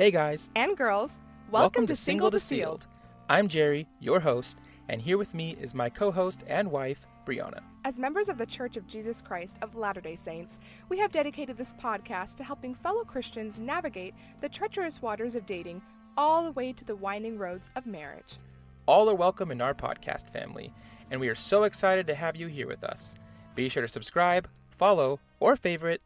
[0.00, 2.86] Hey guys, and girls, welcome, to Single to Sealed.
[3.28, 4.56] I'm Jerry, your host,
[4.88, 7.60] and here with me is my co host and wife, Brianna.
[7.84, 10.58] As members of the Church of Jesus Christ of Latter day Saints,
[10.88, 15.82] we have dedicated this podcast to helping fellow Christians navigate the treacherous waters of dating
[16.16, 18.38] all the way to the winding roads of marriage.
[18.86, 20.72] All are welcome in our podcast family,
[21.10, 23.16] and we are so excited to have you here with us.
[23.54, 26.00] Be sure to subscribe, follow, or favorite.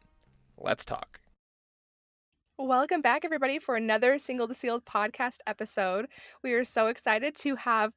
[0.57, 1.21] Let's talk.
[2.57, 6.07] Welcome back, everybody, for another Single to Sealed podcast episode.
[6.41, 7.91] We are so excited to have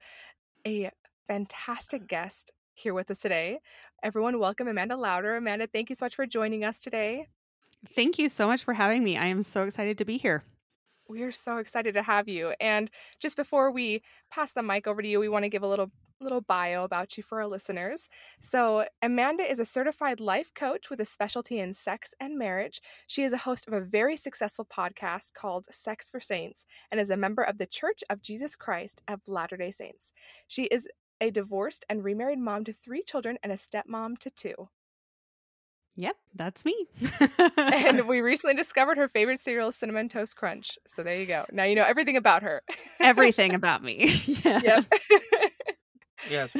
[0.67, 0.91] a
[1.29, 3.61] fantastic guest here with us today.
[4.03, 5.37] Everyone, welcome Amanda Louder.
[5.37, 7.29] Amanda, thank you so much for joining us today.
[7.95, 9.17] Thank you so much for having me.
[9.17, 10.43] I am so excited to be here.
[11.09, 12.53] We are so excited to have you.
[12.61, 15.69] And just before we pass the mic over to you, we want to give a
[15.69, 18.09] little little bio about you for our listeners.
[18.41, 22.81] So, Amanda is a certified life coach with a specialty in sex and marriage.
[23.07, 27.11] She is a host of a very successful podcast called Sex for Saints and is
[27.11, 30.13] a member of the Church of Jesus Christ of Latter day Saints.
[30.47, 30.89] She is
[31.21, 34.69] a divorced and remarried mom to three children and a stepmom to two.
[35.97, 36.87] Yep, that's me.
[37.57, 40.79] and we recently discovered her favorite cereal, Cinnamon Toast Crunch.
[40.87, 41.45] So there you go.
[41.51, 42.63] Now you know everything about her.
[43.01, 44.13] everything about me.
[44.45, 44.61] yeah.
[44.63, 44.85] Yep
[46.31, 46.55] yes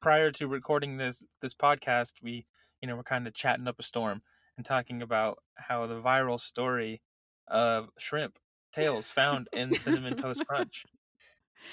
[0.00, 2.46] prior to recording this this podcast we
[2.80, 4.22] you know we're kind of chatting up a storm
[4.56, 7.00] and talking about how the viral story
[7.48, 8.38] of shrimp
[8.72, 10.84] tails found in cinnamon toast crunch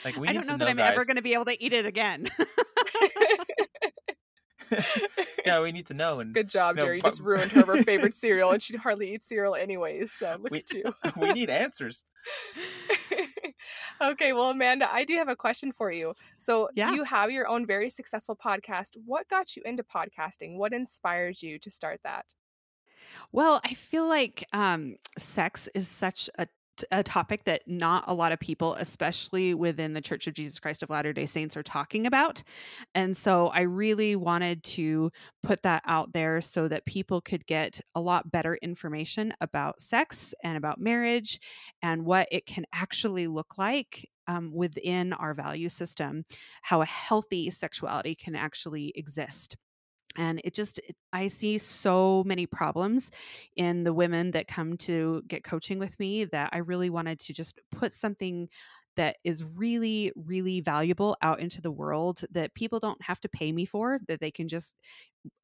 [0.03, 0.95] like we I don't know, know that I'm guys.
[0.95, 2.29] ever going to be able to eat it again.
[5.45, 6.19] yeah, we need to know.
[6.19, 6.97] And good job, you know, Jerry.
[6.97, 10.11] You just ruined her, her favorite cereal, and she hardly eats cereal anyways.
[10.13, 10.93] So look we, at you.
[11.17, 12.05] we need answers
[14.01, 16.13] okay, well, Amanda, I do have a question for you.
[16.37, 16.93] So, yeah.
[16.93, 18.97] you have your own very successful podcast.
[19.05, 20.57] What got you into podcasting?
[20.57, 22.33] What inspired you to start that?
[23.31, 26.47] Well, I feel like um, sex is such a
[26.91, 30.83] a topic that not a lot of people, especially within the Church of Jesus Christ
[30.83, 32.43] of Latter day Saints, are talking about.
[32.95, 35.11] And so I really wanted to
[35.43, 40.33] put that out there so that people could get a lot better information about sex
[40.43, 41.39] and about marriage
[41.81, 46.25] and what it can actually look like um, within our value system,
[46.61, 49.57] how a healthy sexuality can actually exist
[50.17, 53.11] and it just it, i see so many problems
[53.55, 57.33] in the women that come to get coaching with me that i really wanted to
[57.33, 58.49] just put something
[58.97, 63.51] that is really really valuable out into the world that people don't have to pay
[63.51, 64.75] me for that they can just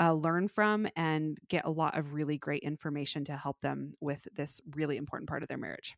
[0.01, 4.28] uh, learn from and get a lot of really great information to help them with
[4.35, 5.95] this really important part of their marriage.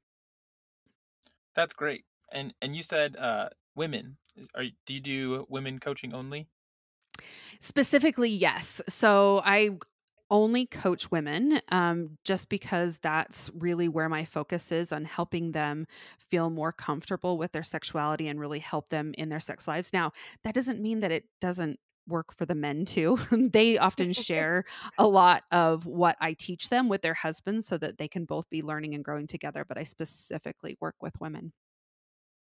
[1.55, 4.17] That's great and and you said uh women
[4.55, 6.47] are do you do women coaching only
[7.59, 8.81] Specifically, yes.
[8.87, 9.77] So I
[10.31, 15.87] only coach women um, just because that's really where my focus is on helping them
[16.29, 19.91] feel more comfortable with their sexuality and really help them in their sex lives.
[19.91, 20.11] Now,
[20.43, 23.17] that doesn't mean that it doesn't work for the men too.
[23.31, 24.65] they often share
[24.97, 28.49] a lot of what I teach them with their husbands so that they can both
[28.49, 31.53] be learning and growing together, but I specifically work with women.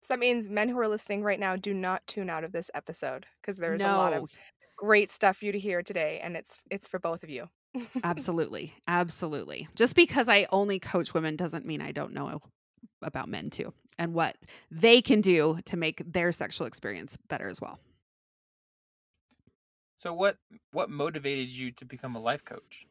[0.00, 2.70] So that means men who are listening right now do not tune out of this
[2.72, 3.94] episode because there's no.
[3.94, 4.30] a lot of
[4.78, 7.48] great stuff for you to hear today and it's it's for both of you.
[8.02, 9.68] Absolutely absolutely.
[9.74, 12.40] Just because i only coach women doesn't mean i don't know
[13.02, 14.36] about men too and what
[14.70, 17.78] they can do to make their sexual experience better as well.
[19.96, 20.38] So what
[20.70, 22.86] what motivated you to become a life coach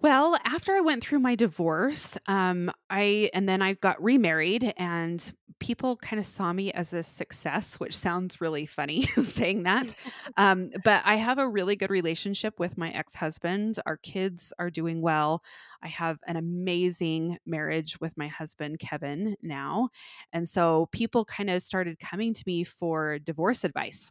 [0.00, 5.32] well, after I went through my divorce, um, I and then I got remarried, and
[5.60, 9.94] people kind of saw me as a success, which sounds really funny saying that.
[10.36, 13.78] Um, but I have a really good relationship with my ex husband.
[13.86, 15.42] Our kids are doing well.
[15.82, 19.88] I have an amazing marriage with my husband, Kevin, now.
[20.32, 24.10] And so people kind of started coming to me for divorce advice.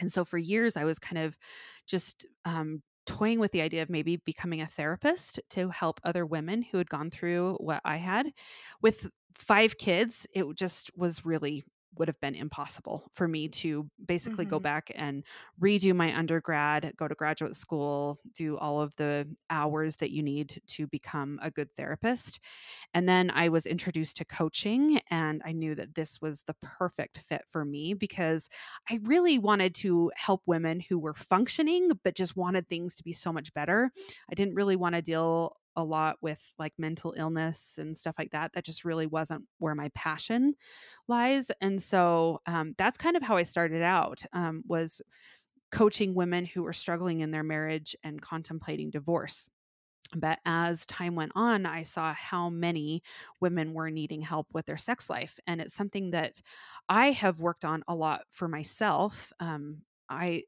[0.00, 1.36] And so for years, I was kind of
[1.86, 6.62] just um, toying with the idea of maybe becoming a therapist to help other women
[6.62, 8.32] who had gone through what I had.
[8.80, 11.64] With five kids, it just was really
[11.96, 14.54] would have been impossible for me to basically mm-hmm.
[14.54, 15.24] go back and
[15.60, 20.62] redo my undergrad, go to graduate school, do all of the hours that you need
[20.68, 22.40] to become a good therapist.
[22.94, 27.18] And then I was introduced to coaching, and I knew that this was the perfect
[27.18, 28.48] fit for me because
[28.88, 33.12] I really wanted to help women who were functioning, but just wanted things to be
[33.12, 33.90] so much better.
[34.30, 38.30] I didn't really want to deal a lot with like mental illness and stuff like
[38.32, 38.52] that.
[38.52, 40.54] That just really wasn't where my passion
[41.08, 41.50] lies.
[41.60, 45.02] And so um, that's kind of how I started out um, was
[45.72, 49.48] coaching women who were struggling in their marriage and contemplating divorce.
[50.16, 53.02] But as time went on, I saw how many
[53.40, 55.38] women were needing help with their sex life.
[55.46, 56.42] And it's something that
[56.88, 59.32] I have worked on a lot for myself.
[59.38, 60.44] Um, I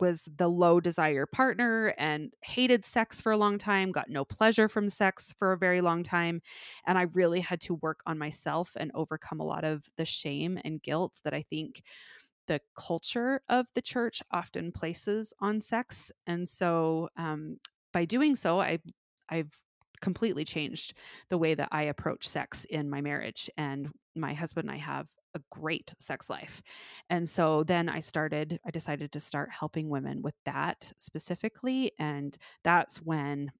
[0.00, 4.68] was the low desire partner and hated sex for a long time, got no pleasure
[4.68, 6.40] from sex for a very long time.
[6.86, 10.58] And I really had to work on myself and overcome a lot of the shame
[10.64, 11.82] and guilt that I think
[12.46, 16.12] the culture of the church often places on sex.
[16.26, 17.58] And so um,
[17.92, 18.78] by doing so, I
[19.28, 19.60] I've
[20.00, 20.94] completely changed
[21.28, 23.50] the way that I approach sex in my marriage.
[23.56, 26.62] And my husband and I have a great sex life.
[27.10, 31.92] And so then I started, I decided to start helping women with that specifically.
[31.98, 33.52] And that's when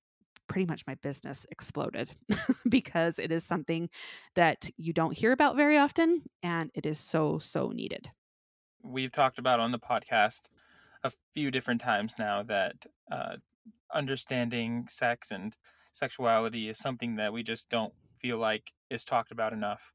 [0.49, 2.13] pretty much my business exploded
[2.69, 3.91] because it is something
[4.35, 8.11] that you don't hear about very often and it is so, so needed.
[8.83, 10.43] We've talked about on the podcast
[11.03, 13.37] a few different times now that uh,
[13.93, 15.57] understanding sex and
[15.97, 19.93] sexuality is something that we just don't feel like is talked about enough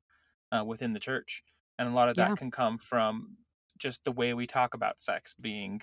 [0.51, 1.44] uh, within the church.
[1.77, 2.36] And a lot of that yeah.
[2.36, 3.38] can come from
[3.77, 5.81] just the way we talk about sex being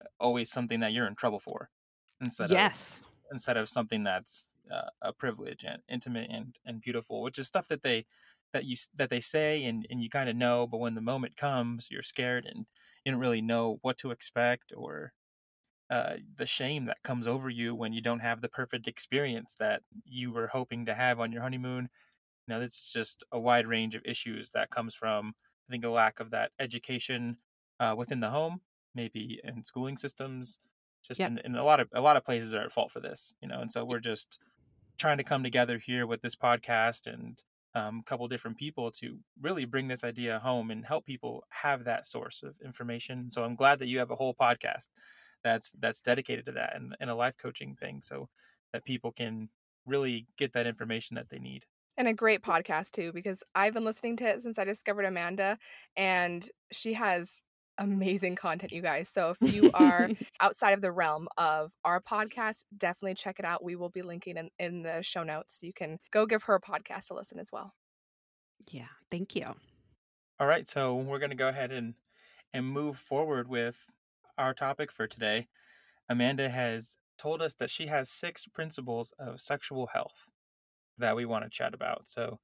[0.00, 1.70] uh, always something that you're in trouble for
[2.20, 3.00] instead of yes.
[3.00, 7.46] of instead of something that's uh, a privilege and intimate and, and beautiful, which is
[7.46, 8.06] stuff that they
[8.52, 11.36] that you that they say and, and you kind of know, but when the moment
[11.36, 12.66] comes, you're scared and
[13.04, 15.12] you don't really know what to expect or
[15.88, 19.82] uh, the shame that comes over you when you don't have the perfect experience that
[20.04, 21.88] you were hoping to have on your honeymoon.
[22.46, 25.34] You know, it's just a wide range of issues that comes from,
[25.68, 27.38] I think, a lack of that education
[27.78, 28.62] uh, within the home,
[28.94, 30.58] maybe in schooling systems.
[31.06, 31.30] Just yep.
[31.30, 33.46] in, in a lot of a lot of places are at fault for this, you
[33.46, 34.40] know, and so we're just
[34.98, 37.42] trying to come together here with this podcast and
[37.76, 41.84] um, a couple different people to really bring this idea home and help people have
[41.84, 43.30] that source of information.
[43.30, 44.88] So I'm glad that you have a whole podcast
[45.42, 48.28] that's that's dedicated to that and, and a life coaching thing so
[48.72, 49.48] that people can
[49.86, 51.64] really get that information that they need.
[51.96, 55.56] And a great podcast too because i've been listening to it since i discovered amanda
[55.96, 57.42] and she has
[57.78, 60.10] amazing content you guys so if you are
[60.40, 64.36] outside of the realm of our podcast definitely check it out we will be linking
[64.36, 67.50] in, in the show notes you can go give her a podcast to listen as
[67.52, 67.72] well.
[68.70, 69.54] Yeah thank you.
[70.38, 71.94] All right so we're going to go ahead and
[72.52, 73.86] and move forward with
[74.38, 75.48] our topic for today,
[76.08, 80.30] Amanda has told us that she has six principles of sexual health
[80.98, 82.08] that we want to chat about.
[82.08, 82.38] So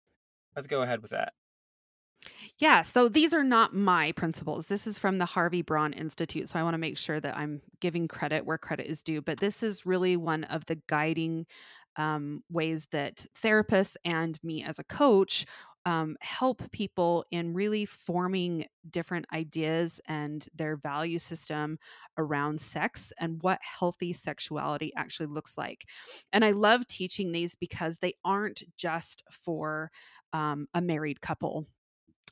[0.57, 1.33] let's go ahead with that.
[2.59, 4.67] Yeah, so these are not my principles.
[4.67, 6.49] This is from the Harvey Braun Institute.
[6.49, 9.21] So I want to make sure that I'm giving credit where credit is due.
[9.21, 11.47] But this is really one of the guiding
[11.97, 15.45] um, ways that therapists and me as a coach
[15.85, 21.79] um, help people in really forming different ideas and their value system
[22.19, 25.85] around sex and what healthy sexuality actually looks like.
[26.33, 29.91] And I love teaching these because they aren't just for
[30.33, 31.67] um, a married couple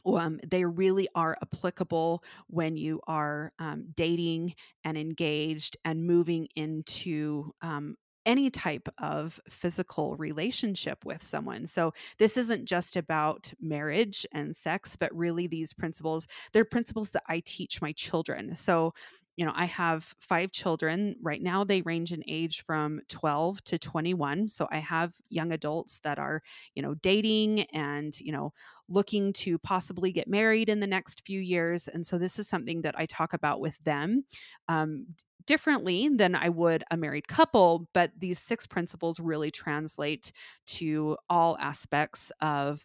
[0.07, 4.55] um, they really are applicable when you are um, dating
[4.85, 7.97] and engaged and moving into um,
[8.31, 11.67] any type of physical relationship with someone.
[11.67, 17.25] So this isn't just about marriage and sex, but really these principles, they're principles that
[17.29, 18.55] I teach my children.
[18.55, 18.95] So,
[19.41, 21.17] you know, I have five children.
[21.23, 24.49] Right now they range in age from 12 to 21.
[24.49, 26.43] So I have young adults that are,
[26.75, 28.53] you know, dating and, you know,
[28.87, 31.89] looking to possibly get married in the next few years.
[31.89, 34.25] And so this is something that I talk about with them.
[34.69, 35.07] Um,
[35.47, 40.33] differently than I would a married couple, but these six principles really translate
[40.67, 42.85] to all aspects of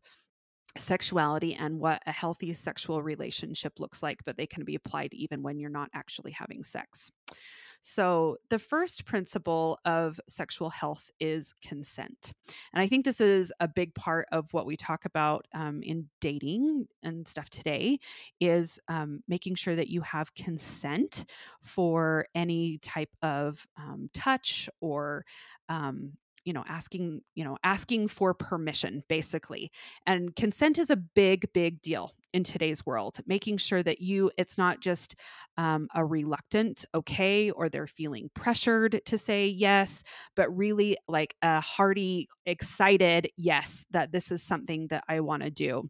[0.78, 5.42] sexuality and what a healthy sexual relationship looks like, but they can be applied even
[5.42, 7.12] when you're not actually having sex.
[7.88, 12.34] So, the first principle of sexual health is consent.
[12.74, 16.10] And I think this is a big part of what we talk about um, in
[16.20, 18.00] dating and stuff today
[18.40, 21.26] is um, making sure that you have consent
[21.62, 25.24] for any type of um, touch or
[25.70, 26.14] um,
[26.46, 29.72] you know asking you know asking for permission basically.
[30.08, 34.58] And consent is a big big deal in today's world making sure that you it's
[34.58, 35.16] not just
[35.58, 40.04] um, a reluctant okay or they're feeling pressured to say yes
[40.36, 45.50] but really like a hearty excited yes that this is something that i want to
[45.50, 45.90] do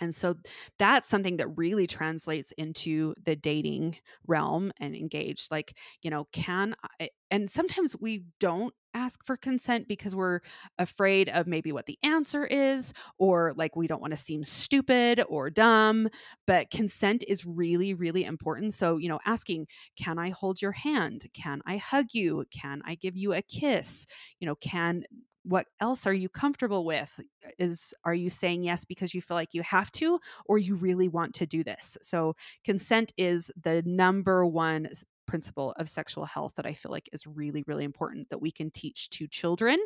[0.00, 0.34] And so
[0.78, 3.96] that's something that really translates into the dating
[4.26, 5.50] realm and engaged.
[5.50, 10.40] Like, you know, can I, and sometimes we don't ask for consent because we're
[10.78, 15.22] afraid of maybe what the answer is, or like we don't want to seem stupid
[15.28, 16.08] or dumb.
[16.46, 18.74] But consent is really, really important.
[18.74, 21.26] So, you know, asking, can I hold your hand?
[21.34, 22.44] Can I hug you?
[22.50, 24.06] Can I give you a kiss?
[24.38, 25.04] You know, can
[25.44, 27.20] what else are you comfortable with
[27.58, 31.08] is are you saying yes because you feel like you have to or you really
[31.08, 32.34] want to do this so
[32.64, 34.88] consent is the number one
[35.26, 38.70] principle of sexual health that I feel like is really, really important that we can
[38.70, 39.78] teach to children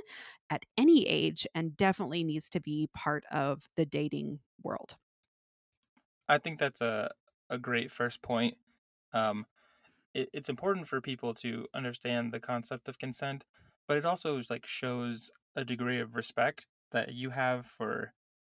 [0.50, 4.96] at any age and definitely needs to be part of the dating world.
[6.28, 7.10] I think that's a,
[7.48, 8.56] a great first point.
[9.12, 9.46] Um,
[10.14, 13.44] it, it's important for people to understand the concept of consent,
[13.86, 18.12] but it also like shows a degree of respect that you have for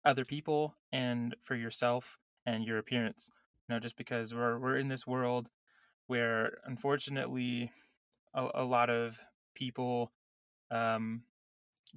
[0.04, 3.32] other people and for yourself and your appearance.
[3.68, 5.50] You know, just because we're we're in this world
[6.08, 7.72] where unfortunately
[8.34, 9.20] a, a lot of
[9.56, 10.12] people
[10.72, 11.24] um,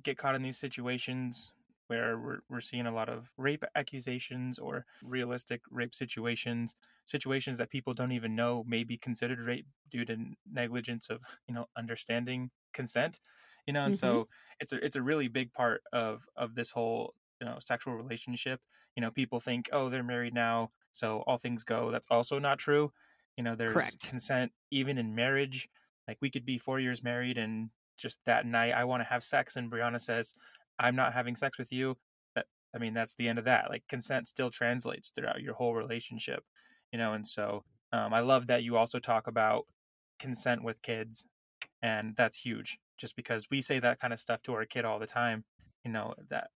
[0.02, 1.52] get caught in these situations
[1.88, 7.70] where we're, we're seeing a lot of rape accusations or realistic rape situations situations that
[7.70, 10.16] people don't even know may be considered rape due to
[10.50, 13.18] negligence of you know understanding consent
[13.66, 14.06] you know and mm-hmm.
[14.06, 14.28] so
[14.60, 18.60] it's a it's a really big part of of this whole you know sexual relationship
[18.96, 22.58] you know people think oh they're married now so all things go that's also not
[22.58, 22.92] true
[23.36, 24.08] you know, there's Correct.
[24.08, 25.68] consent even in marriage.
[26.06, 29.22] Like we could be four years married and just that night I want to have
[29.22, 30.34] sex and Brianna says,
[30.78, 31.96] I'm not having sex with you.
[32.34, 33.70] That I mean, that's the end of that.
[33.70, 36.44] Like consent still translates throughout your whole relationship.
[36.92, 39.66] You know, and so um, I love that you also talk about
[40.18, 41.26] consent with kids.
[41.80, 42.78] And that's huge.
[42.98, 45.44] Just because we say that kind of stuff to our kid all the time,
[45.84, 46.50] you know, that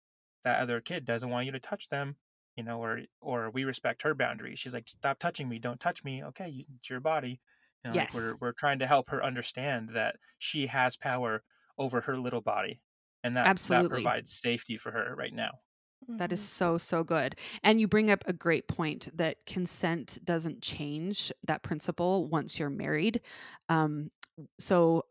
[0.45, 2.17] that other kid doesn't want you to touch them
[2.57, 4.59] you know, or or we respect her boundaries.
[4.59, 6.23] She's like, stop touching me, don't touch me.
[6.25, 7.41] Okay, it's your body.
[7.85, 8.15] You know, yes.
[8.15, 11.43] Like we're we're trying to help her understand that she has power
[11.79, 12.81] over her little body,
[13.25, 13.89] and that Absolutely.
[13.89, 15.51] that provides safety for her right now.
[16.09, 16.75] That is mm-hmm.
[16.75, 17.37] so, so good.
[17.63, 22.71] And you bring up a great point that consent doesn't change that principle once you're
[22.71, 23.21] married.
[23.69, 24.11] Um,
[24.59, 25.05] so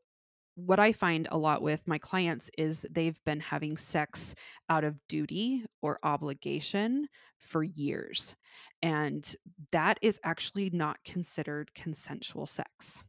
[0.65, 4.35] what I find a lot with my clients is they've been having sex
[4.69, 8.35] out of duty or obligation for years.
[8.81, 9.35] And
[9.71, 13.03] that is actually not considered consensual sex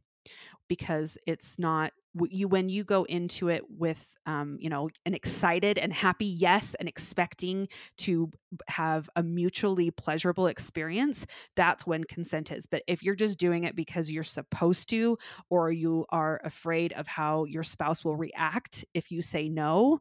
[0.67, 1.93] because it's not
[2.29, 6.75] you when you go into it with um, you know an excited and happy yes
[6.75, 7.67] and expecting
[7.97, 8.31] to
[8.67, 12.67] have a mutually pleasurable experience that's when consent is.
[12.67, 15.17] But if you're just doing it because you're supposed to
[15.49, 19.99] or you are afraid of how your spouse will react if you say no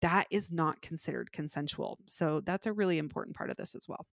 [0.00, 1.98] that is not considered consensual.
[2.06, 4.06] So that's a really important part of this as well.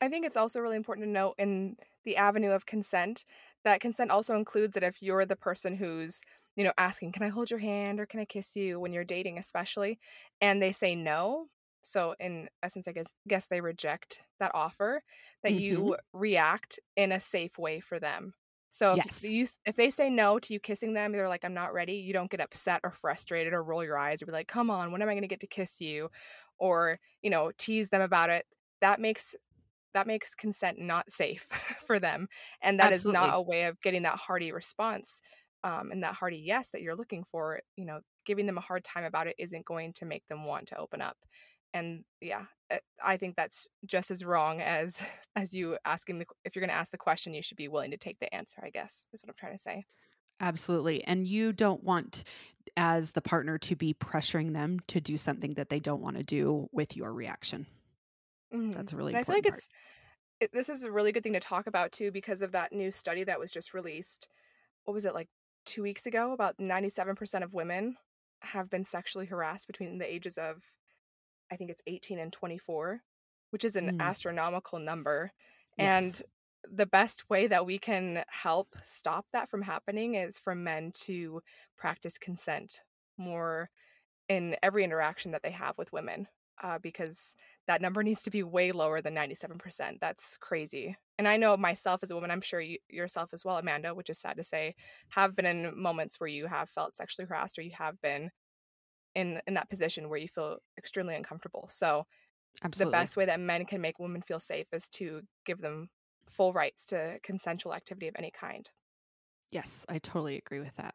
[0.00, 3.24] I think it's also really important to note in the avenue of consent
[3.66, 6.22] that consent also includes that if you're the person who's,
[6.56, 9.04] you know, asking, "Can I hold your hand or can I kiss you?" when you're
[9.04, 10.00] dating especially,
[10.40, 11.48] and they say no,
[11.82, 15.02] so in essence I guess guess they reject that offer,
[15.42, 15.60] that mm-hmm.
[15.60, 18.34] you react in a safe way for them.
[18.68, 19.22] So if yes.
[19.22, 22.12] you if they say no to you kissing them, they're like, "I'm not ready." You
[22.12, 25.02] don't get upset or frustrated or roll your eyes or be like, "Come on, when
[25.02, 26.10] am I going to get to kiss you?"
[26.58, 28.46] or, you know, tease them about it.
[28.80, 29.34] That makes
[29.96, 31.44] that makes consent not safe
[31.86, 32.28] for them
[32.60, 33.18] and that Absolutely.
[33.18, 35.22] is not a way of getting that hearty response
[35.64, 38.84] um, and that hearty yes that you're looking for you know giving them a hard
[38.84, 41.16] time about it isn't going to make them want to open up
[41.72, 45.04] and yeah eh, i think that's just as wrong as
[45.36, 47.90] as you asking the if you're going to ask the question you should be willing
[47.90, 49.82] to take the answer i guess is what i'm trying to say
[50.40, 52.24] absolutely and you don't want
[52.76, 56.22] as the partner to be pressuring them to do something that they don't want to
[56.22, 57.66] do with your reaction
[58.54, 58.72] Mm-hmm.
[58.72, 59.12] That's a really.
[59.12, 59.54] And I feel like part.
[59.54, 59.68] it's
[60.40, 62.92] it, this is a really good thing to talk about too because of that new
[62.92, 64.28] study that was just released.
[64.84, 65.28] What was it like
[65.64, 66.32] two weeks ago?
[66.32, 67.96] About ninety-seven percent of women
[68.42, 70.62] have been sexually harassed between the ages of,
[71.50, 73.00] I think it's eighteen and twenty-four,
[73.50, 74.00] which is an mm.
[74.00, 75.32] astronomical number.
[75.78, 76.22] Yes.
[76.22, 76.22] And
[76.76, 81.40] the best way that we can help stop that from happening is for men to
[81.76, 82.82] practice consent
[83.16, 83.70] more
[84.28, 86.26] in every interaction that they have with women
[86.62, 87.34] uh, because
[87.66, 89.98] that number needs to be way lower than 97%.
[90.00, 90.96] That's crazy.
[91.18, 94.10] And I know myself as a woman, I'm sure you, yourself as well, Amanda, which
[94.10, 94.74] is sad to say,
[95.10, 98.30] have been in moments where you have felt sexually harassed or you have been
[99.14, 101.66] in in that position where you feel extremely uncomfortable.
[101.68, 102.04] So
[102.62, 102.90] Absolutely.
[102.90, 105.88] the best way that men can make women feel safe is to give them
[106.28, 108.68] full rights to consensual activity of any kind.
[109.50, 110.94] Yes, I totally agree with that.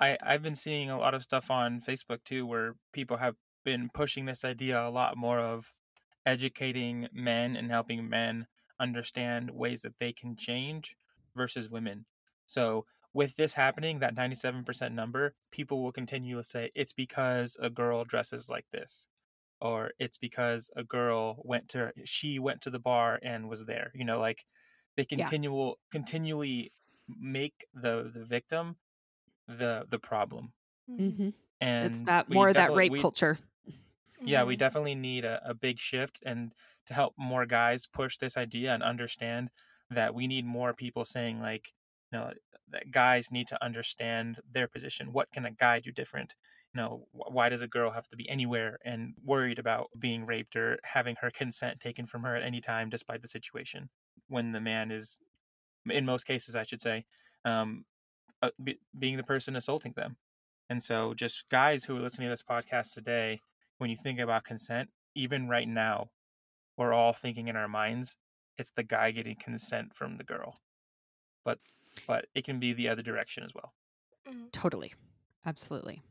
[0.00, 3.90] I, I've been seeing a lot of stuff on Facebook too where people have been
[3.92, 5.72] pushing this idea a lot more of
[6.26, 8.46] educating men and helping men
[8.80, 10.96] understand ways that they can change
[11.34, 12.06] versus women.
[12.46, 17.70] So with this happening, that 97% number, people will continue to say it's because a
[17.70, 19.08] girl dresses like this
[19.60, 23.92] or it's because a girl went to she went to the bar and was there.
[23.94, 24.44] You know, like
[24.96, 25.98] they continual yeah.
[25.98, 26.72] continually
[27.08, 28.76] make the the victim
[29.48, 30.52] the the problem.
[30.90, 31.30] Mm-hmm.
[31.60, 33.38] And it's that more of that rape we, culture.
[34.22, 36.52] Yeah, we definitely need a, a big shift and
[36.86, 39.50] to help more guys push this idea and understand
[39.90, 41.72] that we need more people saying like,
[42.12, 42.32] you know,
[42.70, 45.12] that guys need to understand their position.
[45.12, 46.34] What can a guy do different?
[46.74, 50.56] You know, why does a girl have to be anywhere and worried about being raped
[50.56, 53.90] or having her consent taken from her at any time, despite the situation?
[54.28, 55.20] When the man is,
[55.88, 57.04] in most cases, I should say,
[57.44, 57.84] um,
[58.42, 60.16] uh, be, being the person assaulting them.
[60.68, 63.40] And so, just guys who are listening to this podcast today,
[63.78, 66.08] when you think about consent, even right now,
[66.76, 68.16] we're all thinking in our minds,
[68.58, 70.56] it's the guy getting consent from the girl.
[71.44, 71.58] But
[72.06, 73.72] but it can be the other direction as well.
[74.28, 74.46] Mm-hmm.
[74.52, 74.94] Totally.
[75.46, 76.02] Absolutely.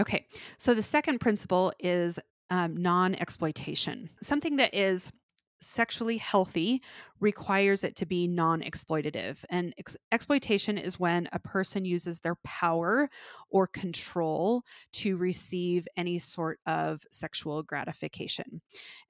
[0.00, 0.26] Okay.
[0.56, 2.18] So the second principle is
[2.50, 5.12] um, non exploitation, something that is
[5.60, 6.82] sexually healthy
[7.20, 9.44] requires it to be non exploitative.
[9.50, 13.10] And ex- exploitation is when a person uses their power
[13.50, 14.62] or control
[14.94, 18.60] to receive any sort of sexual gratification.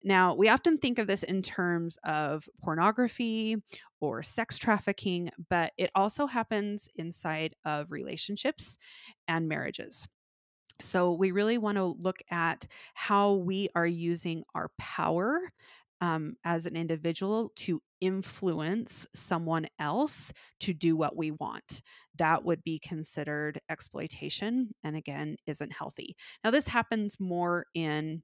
[0.02, 3.56] Now, we often think of this in terms of pornography
[4.00, 8.78] or sex trafficking, but it also happens inside of relationships
[9.26, 10.06] and marriages.
[10.80, 15.40] So, we really want to look at how we are using our power
[16.00, 21.82] um, as an individual to influence someone else to do what we want.
[22.16, 26.16] That would be considered exploitation and again isn't healthy.
[26.44, 28.22] Now this happens more in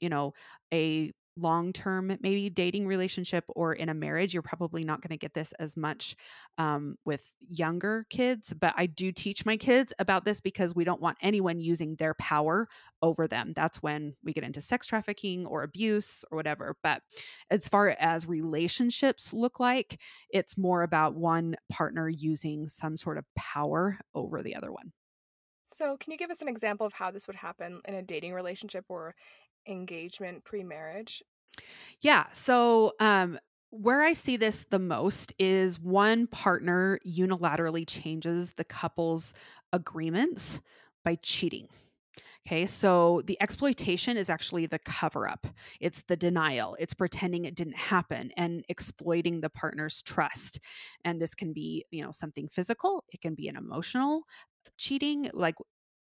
[0.00, 0.32] you know
[0.72, 5.16] a long term, maybe dating relationship or in a marriage, you're probably not going to
[5.16, 6.16] get this as much
[6.58, 8.52] um, with younger kids.
[8.52, 12.14] But I do teach my kids about this because we don't want anyone using their
[12.14, 12.68] power
[13.02, 13.52] over them.
[13.54, 16.76] That's when we get into sex trafficking or abuse or whatever.
[16.82, 17.02] But
[17.50, 20.00] as far as relationships look like,
[20.30, 24.92] it's more about one partner using some sort of power over the other one.
[25.68, 28.32] So, can you give us an example of how this would happen in a dating
[28.32, 29.14] relationship or
[29.66, 31.22] engagement pre-marriage?
[32.00, 32.26] Yeah.
[32.32, 33.38] So, um,
[33.70, 39.34] where I see this the most is one partner unilaterally changes the couple's
[39.72, 40.60] agreements
[41.04, 41.68] by cheating.
[42.46, 45.48] Okay, so the exploitation is actually the cover up.
[45.80, 46.76] It's the denial.
[46.78, 50.60] It's pretending it didn't happen and exploiting the partner's trust.
[51.04, 54.22] And this can be, you know, something physical, it can be an emotional
[54.78, 55.56] cheating, like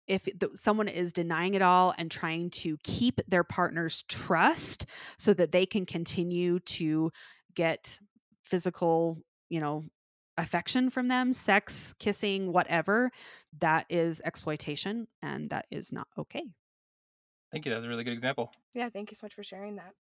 [0.08, 4.86] if the, someone is denying it all and trying to keep their partner's trust
[5.18, 7.12] so that they can continue to
[7.56, 8.00] get
[8.44, 9.18] physical,
[9.50, 9.84] you know,
[10.38, 13.12] affection from them, sex, kissing, whatever,
[13.60, 16.44] that is exploitation and that is not okay.
[17.52, 17.72] Thank you.
[17.72, 18.52] That's a really good example.
[18.74, 19.94] Yeah, thank you so much for sharing that.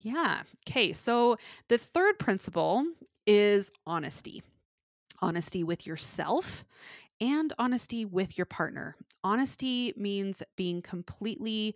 [0.00, 0.42] Yeah.
[0.66, 0.92] Okay.
[0.92, 1.36] So
[1.68, 2.84] the third principle
[3.26, 4.42] is honesty
[5.20, 6.64] honesty with yourself
[7.20, 8.96] and honesty with your partner.
[9.24, 11.74] Honesty means being completely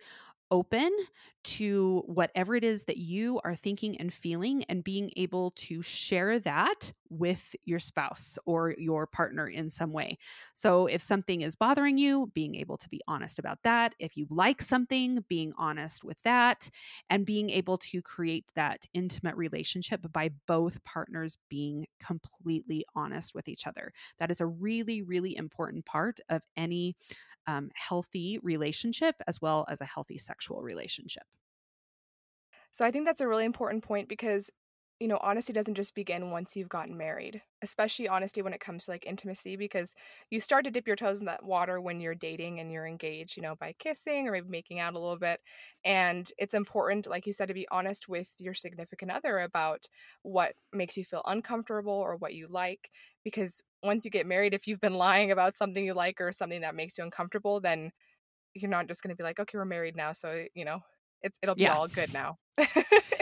[0.53, 0.95] open
[1.43, 6.37] to whatever it is that you are thinking and feeling and being able to share
[6.39, 10.15] that with your spouse or your partner in some way.
[10.53, 13.95] So, if something is bothering you, being able to be honest about that.
[13.97, 16.69] If you like something, being honest with that
[17.09, 23.47] and being able to create that intimate relationship by both partners being completely honest with
[23.47, 23.91] each other.
[24.19, 26.95] That is a really, really important part of any
[27.47, 31.23] um, healthy relationship as well as a healthy sexual relationship.
[32.71, 34.49] So I think that's a really important point because
[34.99, 38.85] you know, honesty doesn't just begin once you've gotten married, especially honesty when it comes
[38.85, 39.93] to like intimacy, because
[40.29, 43.35] you start to dip your toes in that water when you're dating and you're engaged,
[43.35, 45.41] you know, by kissing or maybe making out a little bit.
[45.83, 49.87] And it's important, like you said, to be honest with your significant other about
[50.21, 52.89] what makes you feel uncomfortable or what you like.
[53.23, 56.61] Because once you get married, if you've been lying about something you like or something
[56.61, 57.91] that makes you uncomfortable, then
[58.53, 60.11] you're not just going to be like, okay, we're married now.
[60.11, 60.81] So, you know,
[61.21, 61.75] it, it'll be yeah.
[61.75, 62.37] all good now.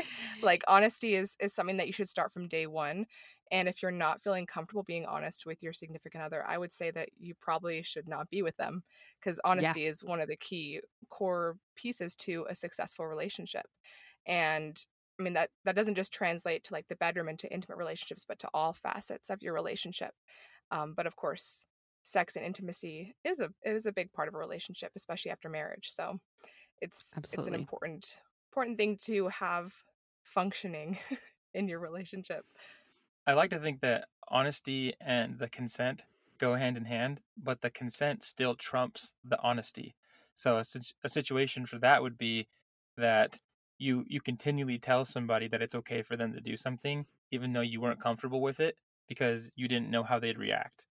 [0.41, 3.05] like honesty is is something that you should start from day one
[3.51, 6.91] and if you're not feeling comfortable being honest with your significant other i would say
[6.91, 8.83] that you probably should not be with them
[9.19, 9.89] because honesty yeah.
[9.89, 13.65] is one of the key core pieces to a successful relationship
[14.27, 14.85] and
[15.21, 18.25] i mean that that doesn't just translate to like the bedroom and to intimate relationships
[18.27, 20.11] but to all facets of your relationship
[20.71, 21.65] um, but of course
[22.03, 25.89] sex and intimacy is a is a big part of a relationship especially after marriage
[25.89, 26.19] so
[26.81, 27.41] it's Absolutely.
[27.41, 28.17] it's an important
[28.51, 29.73] important thing to have
[30.23, 30.97] functioning
[31.53, 32.45] in your relationship.
[33.27, 36.03] I like to think that honesty and the consent
[36.37, 39.95] go hand in hand, but the consent still trumps the honesty.
[40.33, 40.63] So a,
[41.03, 42.47] a situation for that would be
[42.97, 43.39] that
[43.81, 47.61] you you continually tell somebody that it's okay for them to do something even though
[47.61, 48.75] you weren't comfortable with it
[49.07, 50.85] because you didn't know how they'd react.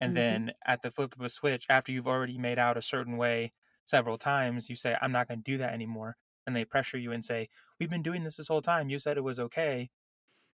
[0.00, 0.14] And mm-hmm.
[0.14, 3.52] then at the flip of a switch after you've already made out a certain way
[3.84, 6.16] several times, you say I'm not going to do that anymore
[6.46, 8.88] and they pressure you and say, "We've been doing this this whole time.
[8.88, 9.90] You said it was okay."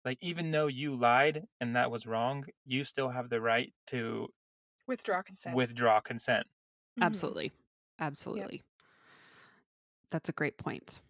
[0.05, 4.29] Like even though you lied and that was wrong, you still have the right to
[4.87, 5.57] withdraw consent.
[5.57, 6.47] Withdraw consent.
[6.47, 7.05] Mm-hmm.
[7.05, 7.53] Absolutely.
[7.99, 8.57] Absolutely.
[8.57, 8.65] Yep.
[10.11, 11.01] That's a great point.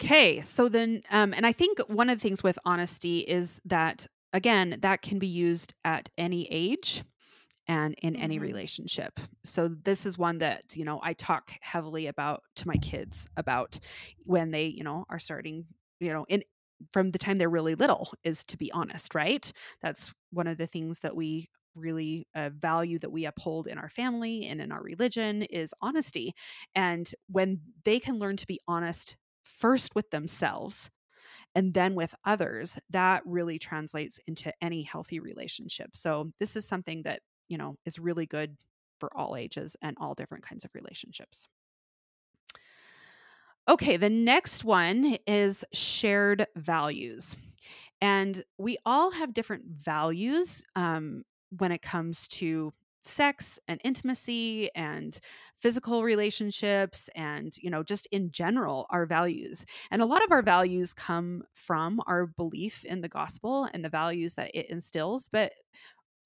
[0.00, 4.06] Okay, so then, um, and I think one of the things with honesty is that,
[4.32, 7.02] again, that can be used at any age
[7.66, 8.22] and in mm-hmm.
[8.22, 9.18] any relationship.
[9.44, 13.80] So this is one that, you know, I talk heavily about to my kids about
[14.24, 15.66] when they, you know, are starting,
[15.98, 16.42] you know, in
[16.92, 19.52] from the time they're really little is to be honest, right?
[19.82, 23.88] That's one of the things that we really a value that we uphold in our
[23.88, 26.34] family and in our religion is honesty.
[26.76, 29.16] And when they can learn to be honest
[29.48, 30.90] first with themselves
[31.54, 35.90] and then with others, that really translates into any healthy relationship.
[35.94, 38.56] So, this is something that, you know, is really good
[39.00, 41.48] for all ages and all different kinds of relationships.
[43.68, 47.36] Okay, the next one is shared values.
[48.00, 51.24] And we all have different values um,
[51.58, 52.72] when it comes to
[53.08, 55.18] sex and intimacy and
[55.56, 59.64] physical relationships and you know just in general our values.
[59.90, 63.88] And a lot of our values come from our belief in the gospel and the
[63.88, 65.52] values that it instills but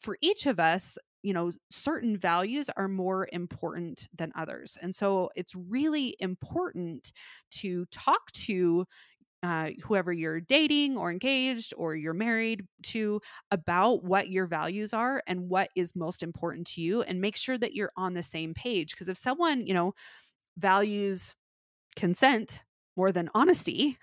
[0.01, 4.77] for each of us you know certain values are more important than others.
[4.83, 7.13] And so it's really important
[7.53, 8.87] to talk to
[9.43, 15.23] uh, whoever you're dating or engaged or you're married to about what your values are
[15.27, 18.55] and what is most important to you and make sure that you're on the same
[18.55, 19.95] page because if someone you know
[20.57, 21.35] values
[21.97, 22.63] consent
[22.97, 23.99] more than honesty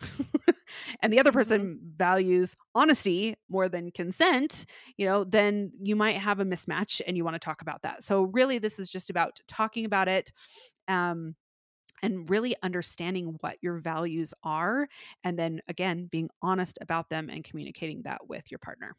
[1.01, 1.37] and the other mm-hmm.
[1.37, 1.97] person mm-hmm.
[1.97, 4.65] values honesty more than consent
[4.97, 8.03] you know then you might have a mismatch and you want to talk about that
[8.03, 10.31] so really this is just about talking about it
[10.87, 11.35] um
[12.01, 14.87] and really understanding what your values are
[15.23, 18.95] and then again being honest about them and communicating that with your partner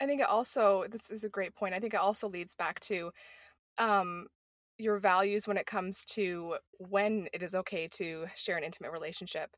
[0.00, 2.80] i think it also this is a great point i think it also leads back
[2.80, 3.10] to
[3.78, 4.26] um
[4.78, 9.54] your values when it comes to when it is okay to share an intimate relationship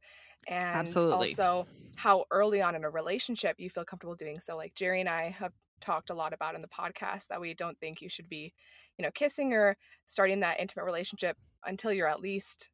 [0.48, 1.12] and Absolutely.
[1.12, 5.08] also how early on in a relationship you feel comfortable doing so like jerry and
[5.08, 8.28] i have talked a lot about in the podcast that we don't think you should
[8.28, 8.52] be
[8.98, 12.68] you know kissing or starting that intimate relationship until you're at least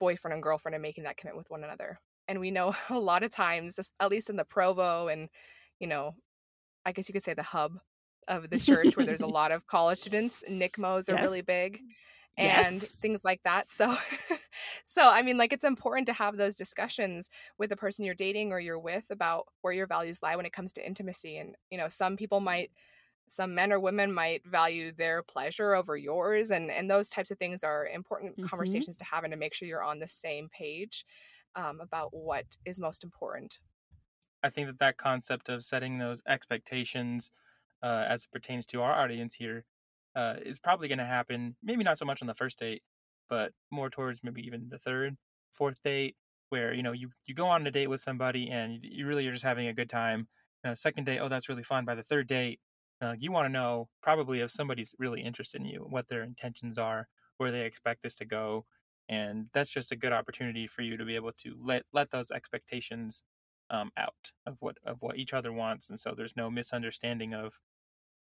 [0.00, 2.00] boyfriend and girlfriend and making that commitment with one another.
[2.26, 5.28] And we know a lot of times, at least in the Provo and,
[5.78, 6.14] you know,
[6.84, 7.78] I guess you could say the hub
[8.28, 11.22] of the church where there's a lot of college students, NCMOs are yes.
[11.22, 11.80] really big
[12.36, 12.86] and yes.
[13.02, 13.66] things like that.
[13.78, 13.96] So
[14.84, 18.52] so I mean like it's important to have those discussions with the person you're dating
[18.52, 21.78] or you're with about where your values lie when it comes to intimacy and you
[21.78, 22.70] know some people might
[23.30, 27.38] some men or women might value their pleasure over yours and and those types of
[27.38, 28.46] things are important mm-hmm.
[28.46, 31.04] conversations to have and to make sure you're on the same page
[31.56, 33.58] um, about what is most important.
[34.42, 37.30] I think that that concept of setting those expectations
[37.82, 39.64] uh, as it pertains to our audience here
[40.14, 42.82] uh, is probably going to happen maybe not so much on the first date
[43.28, 45.16] but more towards maybe even the third
[45.52, 46.16] fourth date
[46.50, 49.32] where you know you, you go on a date with somebody and you, really are
[49.32, 50.28] just having a good time.
[50.64, 51.84] You know, second date oh that's really fun.
[51.84, 52.60] By the third date
[53.00, 56.78] uh, you want to know probably if somebody's really interested in you, what their intentions
[56.78, 58.64] are, where they expect this to go,
[59.08, 62.30] and that's just a good opportunity for you to be able to let let those
[62.30, 63.22] expectations
[63.70, 67.60] um, out of what of what each other wants, and so there's no misunderstanding of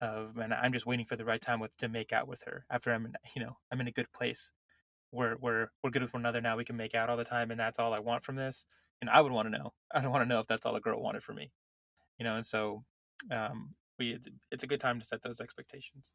[0.01, 2.65] of man, I'm just waiting for the right time with to make out with her
[2.69, 4.51] after I'm in, you know I'm in a good place.
[5.11, 6.57] We're we're we're good with one another now.
[6.57, 8.65] We can make out all the time, and that's all I want from this.
[9.01, 9.73] And I would want to know.
[9.93, 11.51] I don't want to know if that's all a girl wanted from me,
[12.19, 12.35] you know.
[12.35, 12.83] And so
[13.31, 14.17] um, we
[14.51, 16.11] it's a good time to set those expectations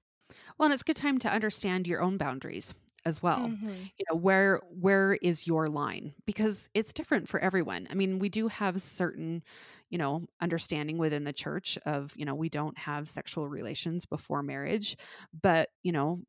[0.59, 3.69] well and it's a good time to understand your own boundaries as well mm-hmm.
[3.99, 8.29] you know where where is your line because it's different for everyone i mean we
[8.29, 9.43] do have certain
[9.91, 14.43] you know understanding within the church of you know we don't have sexual relations before
[14.43, 14.97] marriage
[15.43, 16.21] but you know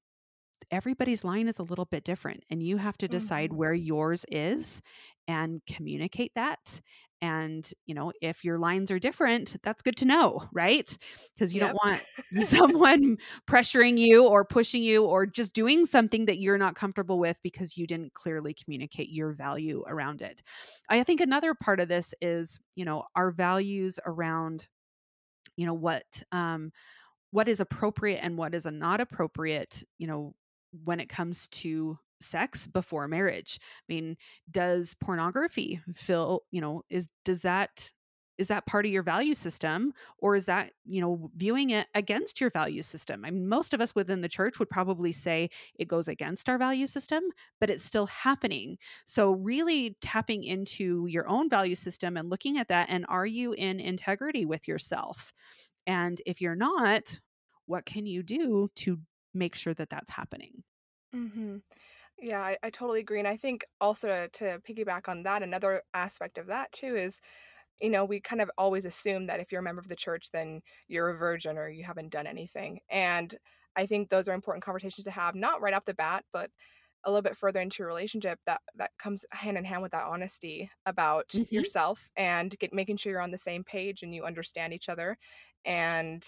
[0.72, 3.58] everybody's line is a little bit different and you have to decide Mhm.
[3.58, 4.82] where yours is
[5.28, 6.82] and communicate that
[7.24, 10.98] and you know if your lines are different that's good to know right
[11.34, 11.62] because you Yep.
[11.62, 12.04] don't want
[12.42, 13.18] someone
[13.50, 17.78] pressuring you or pushing you or just doing something that you're not comfortable with because
[17.78, 20.44] you didn't clearly communicate your value around it
[20.90, 24.68] i think another part of this is you know our values around
[25.56, 26.72] you know what um
[27.32, 30.36] what is appropriate and what is not appropriate you know
[30.84, 33.60] when it comes to sex before marriage.
[33.62, 34.18] I mean
[34.50, 37.92] does pornography feel you know is does that
[38.38, 42.42] is that part of your value system or is that you know viewing it against
[42.42, 43.24] your value system?
[43.26, 46.58] I mean most of us within the church would probably say it goes against our
[46.58, 47.24] value system
[47.60, 48.78] but it's still happening.
[49.06, 53.54] So really tapping into your own value system and looking at that and are you
[53.54, 55.34] in integrity with yourself?
[55.86, 57.20] And if you're not
[57.66, 59.00] what can you do to
[59.34, 60.64] make sure that that's happening?
[61.14, 61.58] Hmm
[62.24, 63.20] Yeah, I, I totally agree.
[63.20, 67.20] And I think also to, to piggyback on that, another aspect of that too is,
[67.82, 70.32] you know, we kind of always assume that if you're a member of the church,
[70.32, 72.80] then you're a virgin or you haven't done anything.
[72.90, 73.36] And
[73.76, 76.52] I think those are important conversations to have, not right off the bat, but
[77.06, 80.06] a little bit further into a relationship that that comes hand in hand with that
[80.06, 81.64] honesty about Mhm.
[81.64, 85.18] yourself and get making sure you're on the same page and you understand each other
[85.66, 86.24] and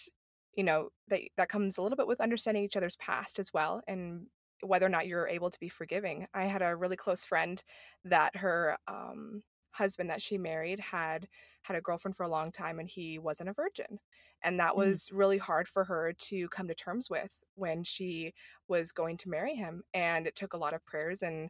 [0.53, 3.81] you know that that comes a little bit with understanding each other's past as well
[3.87, 4.27] and
[4.61, 6.27] whether or not you're able to be forgiving.
[6.33, 7.61] I had a really close friend
[8.03, 11.27] that her um, husband that she married had
[11.63, 13.99] had a girlfriend for a long time and he wasn't a virgin.
[14.41, 14.77] And that Mm.
[14.77, 18.33] was really hard for her to come to terms with when she
[18.67, 19.83] was going to marry him.
[19.93, 21.49] And it took a lot of prayers and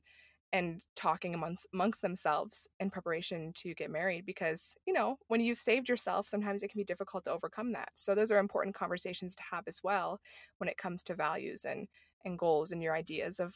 [0.53, 5.57] and talking amongst amongst themselves in preparation to get married because you know when you've
[5.59, 9.35] saved yourself sometimes it can be difficult to overcome that so those are important conversations
[9.35, 10.19] to have as well
[10.59, 11.87] when it comes to values and
[12.25, 13.55] and goals and your ideas of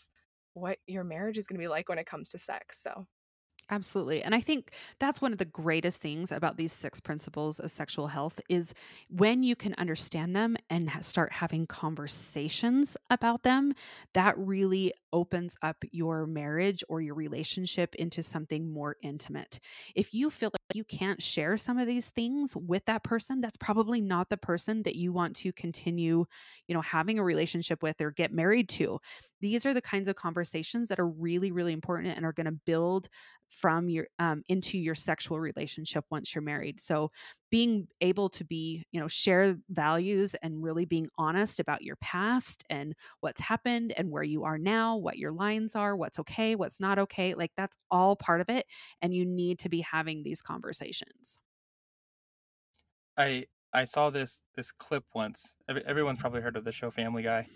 [0.54, 3.06] what your marriage is going to be like when it comes to sex so
[3.72, 4.24] Absolutely.
[4.24, 8.08] And I think that's one of the greatest things about these six principles of sexual
[8.08, 8.74] health is
[9.10, 13.74] when you can understand them and start having conversations about them,
[14.14, 19.60] that really opens up your marriage or your relationship into something more intimate.
[19.96, 23.58] If you feel like you can't share some of these things with that person, that's
[23.58, 26.26] probably not the person that you want to continue,
[26.68, 29.00] you know, having a relationship with or get married to.
[29.42, 32.52] These are the kinds of conversations that are really really important and are going to
[32.52, 33.10] build
[33.48, 37.12] from your um, into your sexual relationship once you're married so
[37.50, 42.64] being able to be you know share values and really being honest about your past
[42.70, 46.80] and what's happened and where you are now what your lines are what's okay what's
[46.80, 48.66] not okay like that's all part of it
[49.02, 51.40] and you need to be having these conversations
[53.18, 55.56] I I saw this this clip once.
[55.68, 57.48] Everyone's probably heard of the show Family Guy.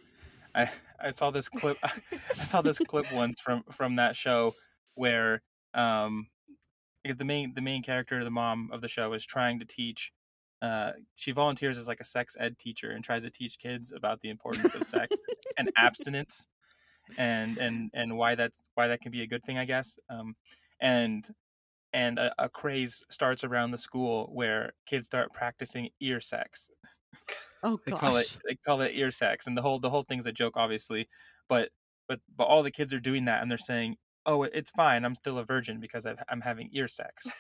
[0.55, 1.77] I I saw this clip.
[1.83, 4.55] I saw this clip once from from that show
[4.95, 5.41] where
[5.73, 6.27] um
[7.03, 10.11] the main the main character, the mom of the show, is trying to teach.
[10.61, 14.21] Uh, she volunteers as like a sex ed teacher and tries to teach kids about
[14.21, 15.17] the importance of sex
[15.57, 16.47] and abstinence,
[17.17, 19.97] and and and why that's why that can be a good thing, I guess.
[20.09, 20.35] Um,
[20.79, 21.27] and
[21.91, 26.69] and a, a craze starts around the school where kids start practicing ear sex.
[27.63, 30.03] Oh They gosh call it they call it ear sex, and the whole the whole
[30.03, 31.09] thing's a joke, obviously.
[31.49, 31.71] But
[32.07, 35.05] but but all the kids are doing that, and they're saying, "Oh, it's fine.
[35.05, 37.35] I'm still a virgin because I've, I'm having ear sex."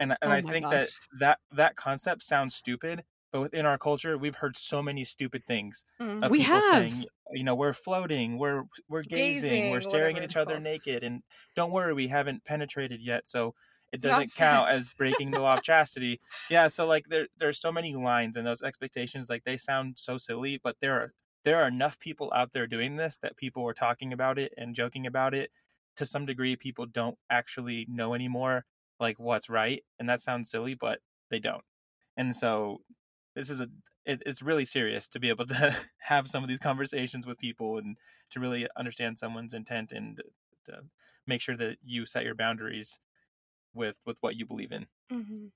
[0.00, 1.00] And and Oh I think that gosh.
[1.18, 5.84] that that concept sounds stupid, but within our culture, we've heard so many stupid things
[6.00, 6.22] Mhm.
[6.22, 6.62] of We people have.
[6.62, 10.60] saying, you know, we're floating, we're we're gazing, Gazing, we're staring at each other called.
[10.60, 11.22] naked, and
[11.56, 13.54] don't worry, we haven't penetrated yet, so
[13.92, 16.20] it doesn't count as breaking the law of chastity.
[16.50, 20.18] Yeah, so like there there's so many lines and those expectations, like they sound so
[20.18, 21.12] silly, but there are
[21.44, 24.74] there are enough people out there doing this that people were talking about it and
[24.74, 25.50] joking about it.
[25.96, 28.64] To some degree, people don't actually know anymore
[28.98, 31.00] like what's right, and that sounds silly, but
[31.30, 31.64] they don't.
[32.16, 32.80] And so
[33.34, 33.68] this is a
[34.04, 37.78] it, it's really serious to be able to have some of these conversations with people
[37.78, 37.96] and
[38.30, 40.22] to really understand someone's intent and
[40.64, 40.80] to
[41.26, 42.98] make sure that you set your boundaries
[43.74, 44.86] with with what you believe in.
[45.10, 45.50] Mhm.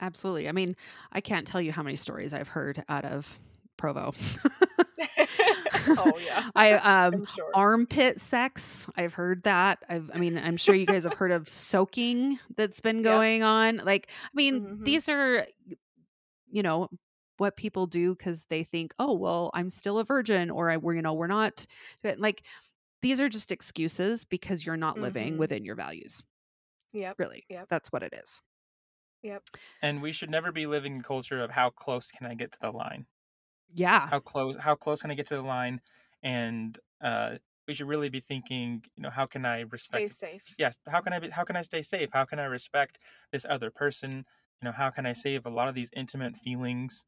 [0.00, 0.76] absolutely i mean
[1.12, 3.38] i can't tell you how many stories i've heard out of
[3.76, 4.12] provo
[5.96, 6.74] oh yeah I
[7.08, 8.86] um sure armpit sex.
[8.96, 9.78] I've heard that.
[9.88, 13.04] I've, I mean, I'm sure you guys have heard of soaking that's been Yep.
[13.04, 13.78] going on.
[13.78, 14.84] Like, I mean, Mhm.
[14.84, 15.46] these are,
[16.50, 16.88] you know,
[17.38, 20.94] what people do because they think, oh, well, I'm still a virgin, or I, we're,
[20.94, 21.66] you know, we're not.
[22.04, 22.42] Like,
[23.02, 25.38] these are just excuses because you're not living Mhm.
[25.38, 26.22] within your values.
[26.92, 27.68] Yep Really, Yep.
[27.68, 28.42] that's what it is.
[29.22, 29.44] yep
[29.82, 32.58] And we should never be living in culture of how close can I get to
[32.60, 33.06] the line?
[33.74, 35.80] Yeah, How close how close can I get to the line?
[36.22, 40.58] And uh we should really be thinking, you know, how can I respect Stay safe.
[40.58, 42.10] yes, how can I be, how can I stay safe?
[42.12, 42.98] How can I respect
[43.32, 44.24] this other person?
[44.60, 47.04] You know, how can I save a lot of these intimate feelings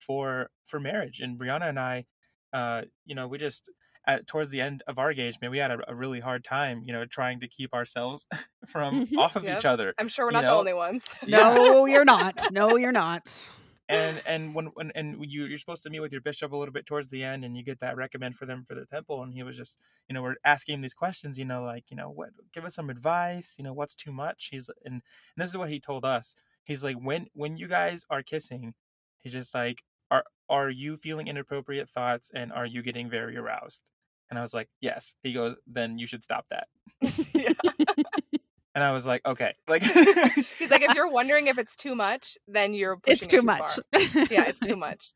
[0.00, 1.20] for for marriage?
[1.20, 2.06] And Brianna and I,
[2.52, 3.70] uh, you know, we just
[4.06, 6.92] at towards the end of our engagement, we had a, a really hard time, you
[6.92, 8.26] know, trying to keep ourselves
[8.66, 9.18] from Mhm.
[9.18, 9.58] off of Yep.
[9.58, 9.94] each other.
[9.98, 11.14] I'm sure we're you not the only ones.
[11.26, 11.54] Yeah.
[11.54, 12.40] No, you're not.
[12.50, 13.48] No, you're not.
[13.88, 16.72] and and when, when and you you're supposed to meet with your bishop a little
[16.72, 19.34] bit towards the end and you get that recommend for them for the temple and
[19.34, 19.76] he was just
[20.08, 22.76] you know we're asking him these questions you know like you know what give us
[22.76, 25.02] some advice you know what's too much he's and, and
[25.36, 28.72] this is what he told us he's like when when you guys are kissing
[29.20, 29.82] he's just like
[30.48, 33.90] are are you feeling inappropriate thoughts and are you getting very aroused?
[34.30, 35.14] And i was like yes.
[35.22, 36.68] He goes then you should stop that.
[38.74, 39.54] And i was like okay.
[39.68, 43.40] Like He's like, if you're wondering if it's too much, then you're pushing It's it
[43.40, 43.78] too far." much.
[44.30, 45.12] Yeah, it's too much.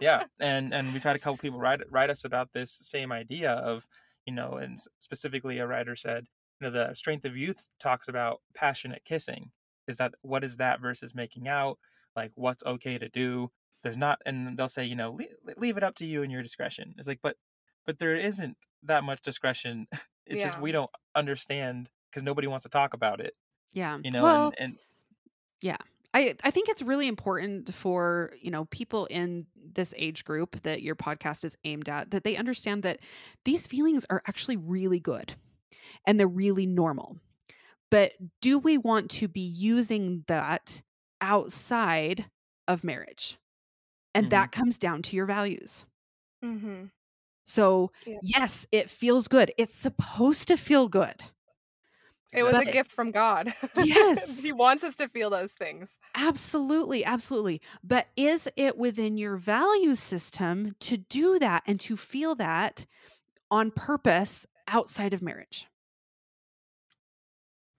[0.00, 3.50] yeah and and we've had a couple people write write us about this same idea
[3.50, 3.86] of
[4.26, 6.26] you know and specifically a writer said
[6.60, 9.50] you know the strength of youth talks about passionate kissing.
[9.88, 11.78] Is that what is that versus making out?
[12.14, 13.50] Like what's okay to do
[13.82, 16.42] there's not and they'll say you know leave, leave it up to you and your
[16.42, 16.94] discretion.
[16.98, 17.36] It's like but
[17.84, 19.86] but there isn't that much discretion.
[20.24, 23.34] It's just we don't understand because nobody wants to talk about it
[23.72, 23.98] yeah.
[24.02, 24.78] you know well, and, and
[26.14, 30.82] I, I think it's really important for you know people in this age group that
[30.82, 33.00] your podcast is aimed at that they understand that
[33.44, 35.34] these feelings are actually really good
[36.06, 37.18] and they're really normal.
[37.90, 40.82] But do we want to be using that
[41.20, 42.26] outside
[42.66, 43.38] of marriage
[44.14, 44.30] and Mhm.
[44.30, 45.84] that comes down to your values
[46.44, 46.86] Mm-hmm.
[47.44, 48.18] so Yeah.
[48.22, 51.22] yes it feels good it's supposed to feel good
[52.32, 53.52] It was But- a gift from God.
[53.84, 54.42] Yes.
[54.42, 55.98] he wants us to feel those things.
[56.14, 57.60] Absolutely, absolutely.
[57.84, 62.86] But is it within your value system to do that and to feel that
[63.50, 65.68] on purpose outside of marriage?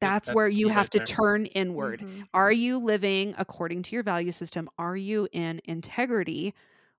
[0.03, 2.01] That's, that's where you have to turn inward.
[2.01, 2.27] Mhm.
[2.33, 4.69] Are you living according to your value system?
[4.77, 6.53] Are you in integrity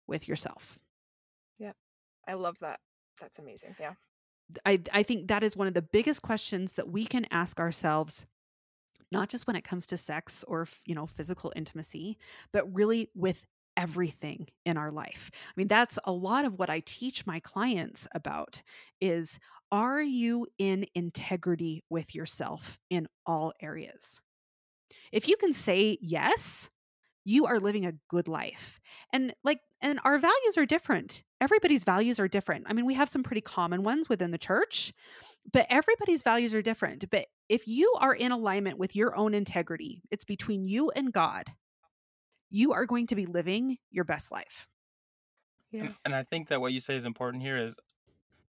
[0.07, 0.79] with yourself?
[1.59, 1.73] Yeah.
[2.27, 2.81] I love that.
[3.21, 3.77] That's amazing.
[3.79, 3.95] Yeah.
[4.67, 8.27] I, I think that is one of the biggest questions that we can ask ourselves
[9.11, 12.19] not just when it comes to sex or you know physical intimacy
[12.53, 16.81] but really with everything in our life i mean that's a lot of what i
[16.81, 18.63] teach my clients about
[19.01, 19.39] is
[19.73, 24.21] are you in integrity with yourself in all areas?
[25.13, 26.71] If you can say yes
[27.25, 28.81] you are living a good life.
[29.13, 31.23] And like and our values are different.
[31.41, 32.67] Everybody's values are different.
[32.69, 34.93] I mean we have some pretty common ones within the church
[35.53, 37.11] but everybody's values are different.
[37.11, 41.53] But if you are in alignment with your own integrity it's between you and god
[42.51, 44.69] you are going to be living your best life.
[45.73, 45.87] Yeah.
[45.87, 47.75] And, and I think that what you say is important here is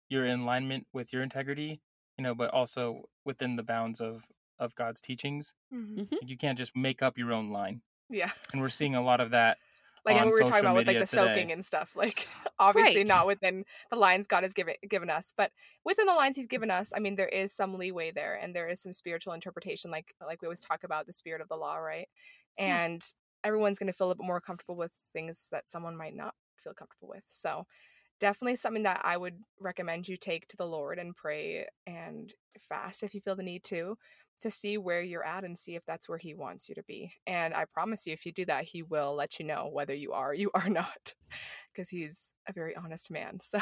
[0.09, 1.81] you're in alignment with your integrity,
[2.17, 4.25] you know, but also within the bounds of
[4.57, 5.53] of God's teachings.
[5.73, 6.07] Mhm.
[6.07, 6.17] Mhm.
[6.29, 7.81] You can't just make up your own line.
[8.09, 8.31] Yeah.
[8.53, 9.57] And we're seeing a lot of that.
[10.05, 11.95] Like on what we were talking about with like media the soaking and stuff.
[11.95, 12.27] Like
[12.59, 13.07] obviously Right.
[13.07, 15.51] not within the lines God has given given us, but
[15.83, 18.67] within the lines He's given us, I mean, there is some leeway there, and there
[18.67, 21.77] is some spiritual interpretation, like like we always talk about the spirit of the law,
[21.77, 22.07] right?
[22.55, 22.83] Yeah.
[22.85, 23.03] And
[23.43, 26.75] everyone's going to feel a bit more comfortable with things that someone might not feel
[26.75, 27.23] comfortable with.
[27.25, 27.65] So
[28.19, 33.03] definitely something that I would recommend you take to the Lord and pray and fast
[33.03, 33.97] if you feel the need to
[34.41, 37.11] to see where you're at and see if that's where he wants you to be.
[37.25, 40.11] And I promise you if you do that he will let you know whether you
[40.11, 41.13] are or you are not
[41.73, 43.39] because he's a very honest man.
[43.39, 43.59] So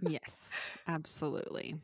[0.00, 1.76] yes absolutely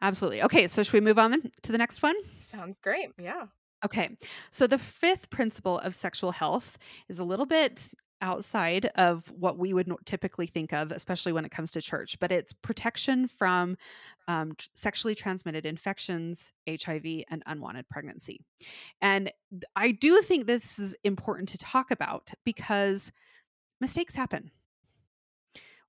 [0.00, 3.10] absolutely okay so should we move on to the next one sounds great.
[3.18, 3.46] Yeah.
[3.84, 4.16] Okay.
[4.50, 6.78] So the fifth principle of sexual health
[7.08, 7.88] is a little bit
[8.20, 12.32] outside of what we would typically think of, especially when it comes to church, but
[12.32, 13.76] it's protection from
[14.26, 18.40] um, sexually transmitted infections, HIV, and unwanted pregnancy.
[19.00, 19.32] And
[19.76, 23.12] I do think this is important to talk about because
[23.80, 24.50] mistakes happen.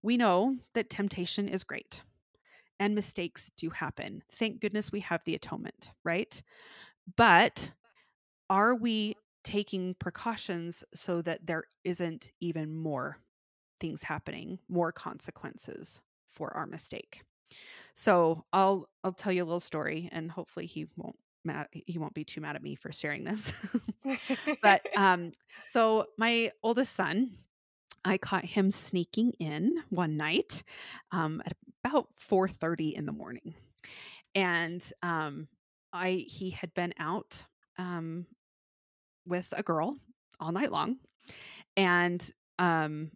[0.01, 2.01] We know that temptation is great
[2.79, 4.23] and mistakes do happen.
[4.31, 6.41] Thank goodness we have the atonement, right?
[7.17, 7.71] But
[8.49, 13.17] are we taking precautions so that there isn't even more
[13.80, 17.21] things happening, more consequences for our mistake?
[17.93, 22.13] So I'll I'll tell you a little story, and hopefully he won't mad, he won't
[22.13, 23.54] be too mad at me for sharing this.
[24.62, 25.32] but um,
[25.65, 27.32] so my oldest son,
[28.06, 30.63] I caught him sneaking in one night
[31.12, 33.54] um, at about four thirty in the morning,
[34.36, 35.47] and um,
[35.91, 37.45] I he had been out
[37.78, 38.25] um,
[39.29, 39.95] with a girl
[40.39, 40.97] all night long,
[41.77, 43.12] and um,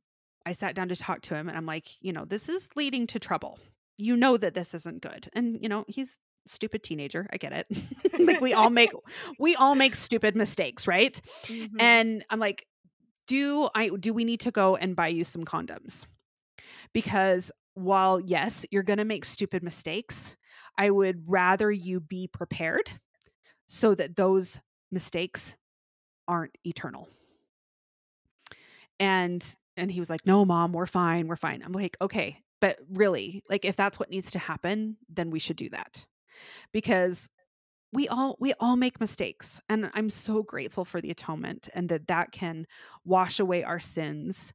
[0.46, 3.08] I sat down to talk to him, and I'm like, you know, this is leading
[3.08, 3.60] to trouble.
[3.98, 5.30] you know that this isn't good.
[5.34, 7.28] And you know, he's stupid teenager.
[7.32, 7.68] I get it.
[8.20, 8.92] like we all make
[9.40, 11.20] we all make stupid mistakes, right?
[11.44, 11.78] Mm-hmm.
[11.80, 12.66] And I'm like,
[13.28, 16.06] do I do we need to go and buy you some condoms?
[16.94, 20.36] Because while yes, you're going to make stupid mistakes,
[20.78, 22.90] I would rather you be prepared
[23.68, 24.60] so that those
[24.92, 25.56] mistakes
[26.28, 27.10] aren't eternal.
[29.00, 29.44] And
[29.76, 31.28] and he was like, "No, mom, we're fine.
[31.28, 35.32] We're fine." I'm like, "Okay, but really, like if that's what needs to happen, then
[35.32, 36.06] we should do that."
[36.72, 37.30] Because
[37.94, 42.08] we all we all make mistakes and i'm so grateful for the atonement and that
[42.08, 42.66] that can
[43.06, 44.52] wash away our sins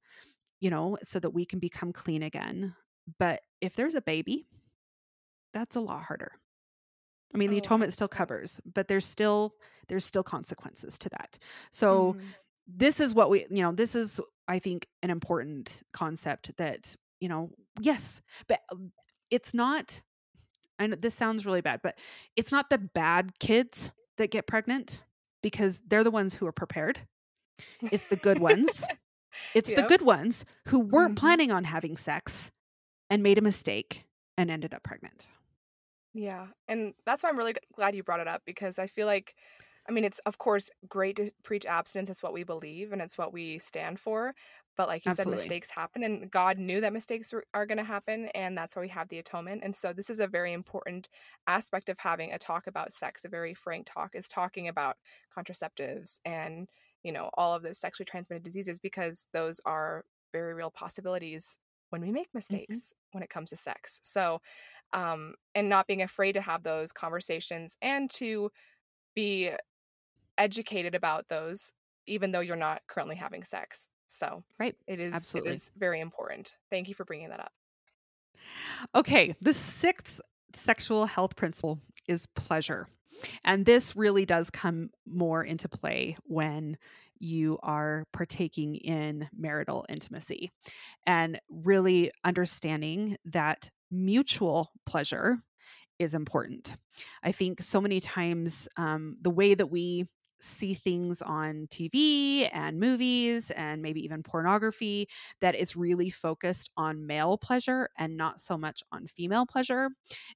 [0.61, 2.75] you know so that we can become clean again
[3.19, 4.47] but if there's a baby
[5.55, 6.33] that's a lot harder
[7.35, 9.55] i mean the oh, atonement still covers but there's still
[9.89, 11.39] there's still consequences to that
[11.71, 12.23] so mm.
[12.67, 17.29] this is what we you know this is i think an important concept that you
[17.29, 17.51] know
[17.81, 18.93] yes but um,
[19.31, 20.01] it's not
[20.87, 21.99] know this sounds really bad, but
[22.37, 25.03] it's not the bad kids that get pregnant
[25.43, 27.01] because they're the ones who are prepared.
[27.81, 28.85] It's the good ones.
[29.55, 29.77] it's yep.
[29.77, 31.27] the good ones who weren't mm-hmm.
[31.27, 32.53] planning on having sex
[33.11, 34.05] and made a mistake
[34.37, 35.27] and ended up pregnant.
[36.15, 36.47] Yeah.
[36.67, 39.35] And that's why I'm really glad you brought it up because I feel like
[39.89, 42.11] I mean, it's of course great to preach abstinence.
[42.11, 44.35] It's what we believe and it's what we stand for.
[44.77, 45.39] But like you Absolutely.
[45.39, 48.83] said, mistakes happen, and God knew that mistakes are going to happen, and that's why
[48.83, 49.63] we have the atonement.
[49.65, 51.09] And so, this is a very important
[51.49, 53.25] aspect of having a talk about sex.
[53.25, 54.97] A very frank talk is talking about
[55.37, 56.69] contraceptives and
[57.03, 61.59] you know all of the sexually transmitted diseases because those are very real possibilities
[61.91, 62.39] when we make mm-hmm.
[62.39, 63.19] mistakes mm-hmm.
[63.19, 63.99] when it comes to sex.
[64.05, 64.41] So,
[64.93, 68.51] um, and not being afraid to have those conversations and to
[69.15, 69.51] be
[70.37, 71.73] educated about those,
[72.07, 73.89] even though you're not currently having sex.
[74.09, 75.51] So right, it is Absolutely.
[75.51, 76.53] it is very important.
[76.71, 77.53] Thank you for bringing that up.
[78.95, 80.21] Okay, the sixth
[80.55, 82.89] sexual health principle is pleasure.
[83.45, 86.79] And this really does come more into play when
[87.19, 90.53] you are partaking in marital intimacy
[91.07, 95.39] and really understanding that mutual pleasure
[95.99, 96.77] is important.
[97.23, 100.07] I think so many times um, the way that we
[100.41, 105.09] see things on TV and movies and maybe even pornography
[105.41, 109.89] that it's really focused on male pleasure and not so much on female pleasure.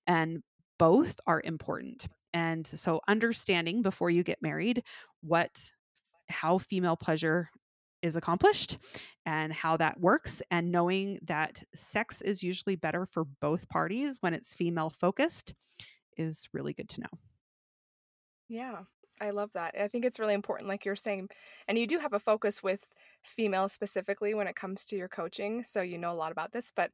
[0.06, 0.42] And
[0.78, 2.08] both are important.
[2.34, 4.82] And so understanding before you get married
[5.20, 5.70] what
[6.28, 7.50] how female pleasure
[8.02, 8.78] is accomplished
[9.24, 14.34] and how that works and knowing that sex is usually better for both parties when
[14.34, 15.54] it's female focused
[16.16, 17.18] is really good to know.
[18.48, 18.84] Yeah,
[19.20, 19.74] I love that.
[19.78, 21.28] I think it's really important, like you're saying.
[21.68, 22.86] And you do have a focus with
[23.24, 25.62] females specifically when it comes to your coaching.
[25.62, 26.72] So you know a lot about this.
[26.74, 26.90] But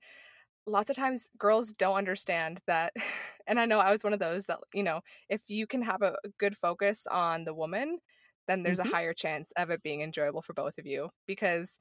[0.66, 2.92] lots of times girls don't understand that.
[3.48, 5.00] And I know I was one of those that, you know,
[5.30, 7.98] if you can have a good focus on the woman,
[8.48, 8.88] then there's mm-hmm.
[8.88, 11.10] a higher chance of it being enjoyable for both of you.
[11.26, 11.78] Because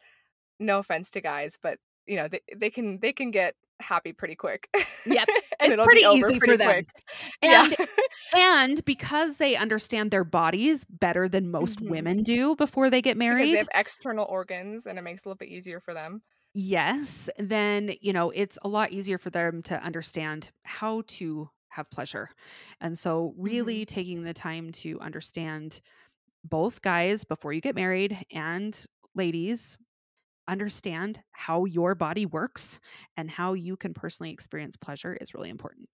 [0.60, 4.36] no offense to guys, but you know, they, they can they can get happy pretty
[4.36, 4.70] quick.
[5.06, 5.28] Yep.
[5.62, 6.70] it's pretty easy pretty for them.
[6.70, 6.90] Quick.
[7.42, 7.86] And yeah.
[8.36, 11.92] and because they understand their bodies better than most mm-hmm.
[11.92, 13.46] women do before they get married.
[13.46, 16.22] Because they have external organs and it makes it a little bit easier for them.
[16.54, 21.92] Yes, then, you know, it's a lot easier for them to understand how to have
[21.92, 22.30] pleasure.
[22.82, 23.94] And so really mm-hmm.
[23.94, 25.82] taking the time to understand
[26.50, 28.86] both guys before you get married and
[29.16, 29.78] ladies
[30.48, 32.80] understand how your body works
[33.16, 35.90] and how you can personally experience pleasure is really important.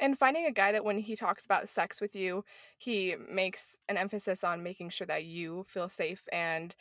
[0.00, 2.44] And finding a guy that when he talks about sex with you,
[2.78, 6.74] he makes an emphasis on making sure that you feel safe and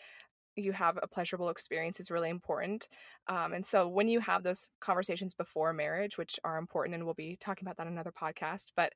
[0.55, 2.87] you have a pleasurable experience is really important.
[3.27, 7.13] Um, and so when you have those conversations before marriage, which are important, and we'll
[7.13, 8.93] be talking about that in another podcast, but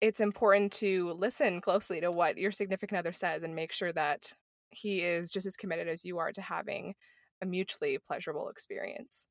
[0.00, 4.32] it's important to listen closely to what your significant other says and make sure that
[4.70, 6.94] he is just as committed as you are to having
[7.40, 9.26] a mutually pleasurable experience.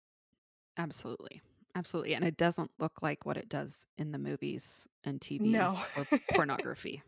[0.78, 1.42] Absolutely.
[1.76, 2.14] Absolutely.
[2.14, 5.80] And it doesn't look like what it does in the movies and TV no.
[5.98, 7.02] or pornography.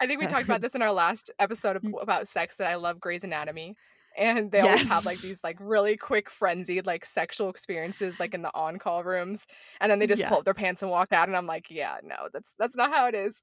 [0.00, 2.00] I think we talked about this in our last episode mm.
[2.00, 3.76] about sex that I love Grey's Anatomy
[4.16, 4.66] and they yes.
[4.66, 9.04] always have like these like really quick frenzied like sexual experiences like in the on-call
[9.04, 9.46] rooms
[9.80, 10.28] and then they just yeah.
[10.28, 12.90] pull up their pants and walk out and i'm like yeah no that's that's not
[12.90, 13.40] how it is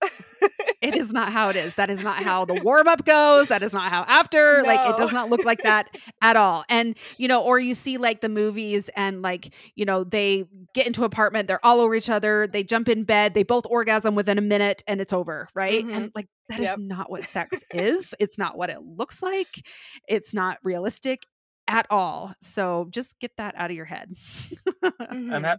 [0.82, 3.74] it is not how it is that is not how the warm-up goes that is
[3.74, 4.68] not how after no.
[4.68, 7.98] like it does not look like that at all and you know or you see
[7.98, 12.10] like the movies and like you know they get into apartment they're all over each
[12.10, 15.84] other they jump in bed they both orgasm within a minute and it's over right
[15.86, 15.96] mm-hmm.
[15.96, 16.78] and like that yep.
[16.78, 18.14] is not what sex is.
[18.20, 19.66] It's not what it looks like.
[20.08, 21.24] It's not realistic
[21.68, 22.34] at all.
[22.42, 24.14] So just get that out of your head.
[24.84, 25.34] mm-hmm.
[25.34, 25.58] I'm ha-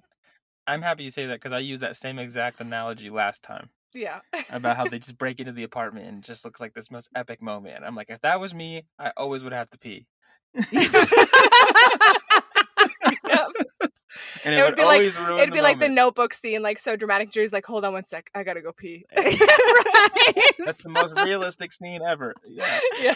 [0.66, 4.20] I'm happy you say that because I used that same exact analogy last time Yeah.
[4.50, 7.08] about how they just break into the apartment and it just looks like this most
[7.14, 7.84] epic moment.
[7.84, 10.06] I'm like, if that was me, I always would have to pee.
[13.28, 13.92] Yep.
[14.44, 16.78] And it, It would would, be like- It'd the be like the notebook scene, like
[16.78, 17.30] so dramatic.
[17.30, 18.30] Jerry's like, hold on one sec.
[18.34, 19.04] I gotta go pee.
[19.16, 20.54] right.
[20.64, 22.34] That's the most realistic scene ever.
[22.46, 22.80] Yeah.
[23.00, 23.14] yeah.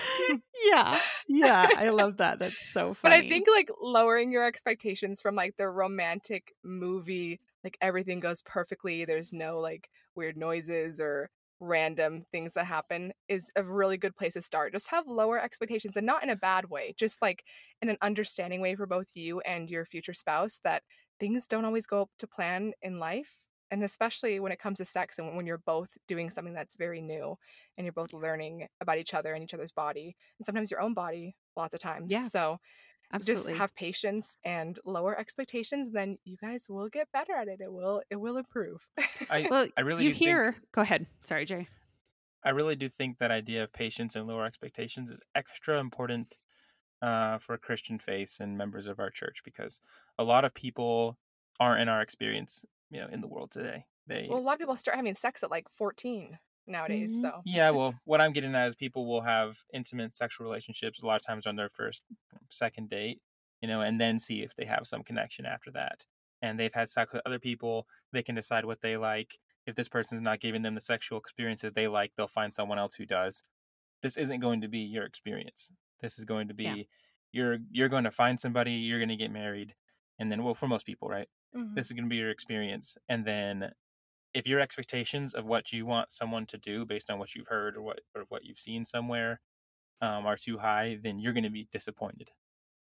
[0.65, 1.01] yeah.
[1.29, 1.69] Yeah.
[1.77, 2.39] I love that.
[2.39, 3.01] That's so funny.
[3.03, 3.13] But.
[3.13, 9.05] I think like lowering your expectations from like the romantic movie, like everything goes perfectly.
[9.05, 11.31] There's no like weird noises or
[11.63, 14.73] random things that happen is a really good place to start.
[14.73, 17.45] Just have lower expectations and not in a bad way, just like
[17.81, 20.83] in an understanding way for both you and your future spouse that
[21.21, 23.39] things don't always go to plan in life.
[23.71, 27.01] And especially when it comes to sex and when you're both doing something that's very
[27.01, 27.37] new
[27.79, 30.93] and you're both learning about each other and each other's body and sometimes your own
[30.93, 32.13] body lots of times.
[32.13, 32.27] Yeah.
[32.27, 32.59] So
[33.13, 33.53] Absolutely.
[33.53, 37.73] just have patience and lower expectations then you guys will get better at it it
[37.73, 38.89] will it will improve
[39.31, 40.57] I, well, I really you do think- hear.
[40.73, 41.07] Go ahead.
[41.23, 41.69] Sorry, Jay.
[42.45, 46.39] I really do think that idea of patience and lower expectations is extra important
[47.01, 49.81] uh, for Christian faith and members of our church because
[50.19, 51.19] a lot of people
[51.61, 53.87] aren't in our experience, you know, in the world today.
[54.07, 57.21] They well a lot of people start having sex at like 14 nowadays Mhm.
[57.21, 61.07] so yeah, well, what I'm getting at is people will have intimate sexual relationships a
[61.07, 62.03] lot of times on their first,
[62.51, 63.21] second date,
[63.61, 66.05] you know, and then see if they have some connection after that.
[66.41, 69.39] And they've had sex with other people, they can decide what they like.
[69.67, 72.95] If this person's not giving them the sexual experiences they like, they'll find someone else
[72.97, 73.43] who does.
[74.03, 75.73] This isn't going to be your experience.
[76.01, 76.83] This is going to be Yeah.
[77.33, 79.75] you're you're going to find somebody, you're going to get married,
[80.19, 81.29] and then well, for most people, right?
[81.55, 81.75] mhm.
[81.77, 83.73] this is going to be your experience and then
[84.35, 87.77] if your expectations of what you want someone to do based on what you've heard
[87.77, 89.41] or what or what you've seen somewhere
[90.03, 92.31] um, are too high then you're going to be disappointed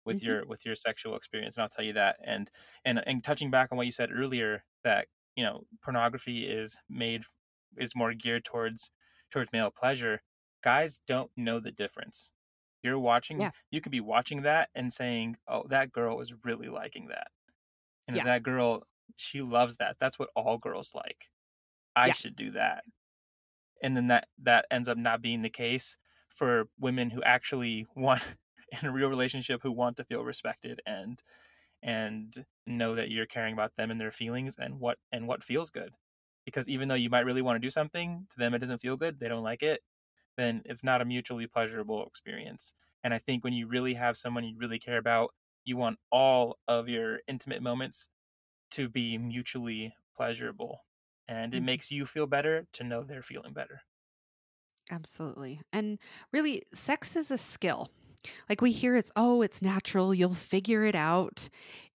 [0.05, 0.23] with Mhm.
[0.23, 2.49] your with your sexual experience and i'll tell you that and
[2.85, 7.23] and and touching back on what you said earlier that you know pornography is made
[7.77, 8.91] is more geared towards
[9.31, 10.21] towards male pleasure
[10.63, 12.31] guys don't know the difference
[12.83, 13.51] you're watching Yeah.
[13.69, 17.27] you could be watching that and saying oh that girl is really liking that
[18.07, 18.25] and Yeah.
[18.25, 18.83] that girl
[19.17, 21.29] she loves that that's what all girls like.
[21.95, 22.13] I Yeah.
[22.13, 22.85] should do that.
[23.81, 25.97] And then that that ends up not being the case
[26.29, 28.23] for women who actually want
[28.81, 31.21] in a real relationship who want to feel respected and
[31.83, 35.69] and know that you're caring about them and their feelings and what and what feels
[35.71, 35.95] good.
[36.45, 38.97] Because even though you might really want to do something to them it doesn't feel
[38.97, 39.81] good they don't like it
[40.37, 42.73] then it's not a mutually pleasurable experience.
[43.03, 45.33] And i think when you really have someone you really care about
[45.65, 48.09] you want all of your intimate moments
[48.71, 50.85] to be mutually pleasurable
[51.27, 51.63] and it Mhm.
[51.63, 53.81] makes you feel better to know they're feeling better
[54.89, 55.61] Absolutely.
[55.71, 55.99] And
[56.33, 57.89] really, sex is a skill.
[58.49, 61.49] Like we hear it's, oh, it's natural, you'll figure it out.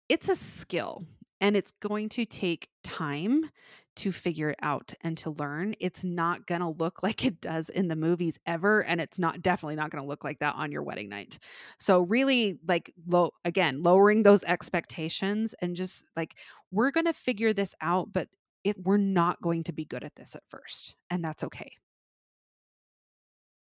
[0.09, 1.05] It's a skill
[1.41, 3.51] and it's going to take time
[3.97, 5.75] to figure it out and to learn.
[5.79, 8.83] It's not going to look like it does in the movies ever.
[8.83, 11.39] And it's not definitely not going to look like that on your wedding night.
[11.79, 16.35] So, really, like, low again, lowering those expectations and just like,
[16.71, 18.29] we're going to figure this out, but
[18.63, 20.95] it, we're not going to be good at this at first.
[21.09, 21.71] And that's okay.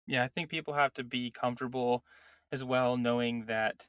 [0.07, 2.05] yeah i think people have to be comfortable
[2.53, 3.89] as well knowing that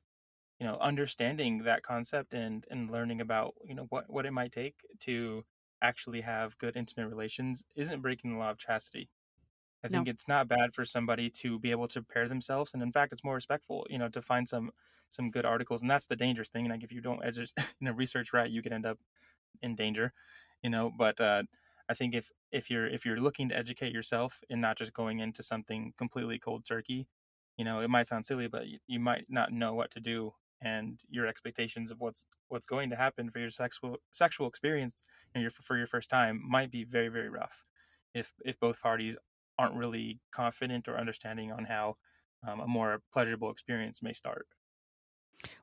[0.59, 4.51] you know understanding that concept and and learning about you know what what it might
[4.51, 5.43] take to
[5.81, 9.09] actually have good intimate relations isn't breaking the law of chastity
[9.83, 10.03] i No.
[10.03, 13.13] think it's not bad for somebody to be able to prepare themselves and in fact
[13.13, 14.71] it's more respectful you know to find some
[15.09, 17.85] some good articles and that's the dangerous thing And like if you don't edu- you
[17.85, 18.99] know research right you could end up
[19.61, 20.13] in danger
[20.63, 21.43] you know but uh
[21.89, 25.19] i think if if you're if you're looking to educate yourself and not just going
[25.19, 27.07] into something completely cold turkey
[27.57, 30.33] you know it might sound silly but you, you might not know what to do
[30.61, 34.95] and your expectations of what's what's going to happen for your sexual sexual experience
[35.33, 37.63] you know, your, for your first time might be very very rough
[38.13, 39.17] if if both parties
[39.59, 41.95] aren't really confident or understanding on how
[42.47, 44.47] um, a more pleasurable experience may start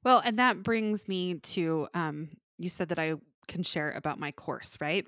[0.05, 3.15] Well, and that brings me to um you said that I
[3.49, 5.07] can share about my course, right?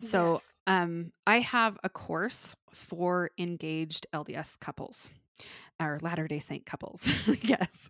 [0.00, 0.54] So, Yes.
[0.66, 5.10] um I have a course for engaged LDS couples
[5.80, 7.06] or Latter-day Saint couples.
[7.42, 7.88] yes.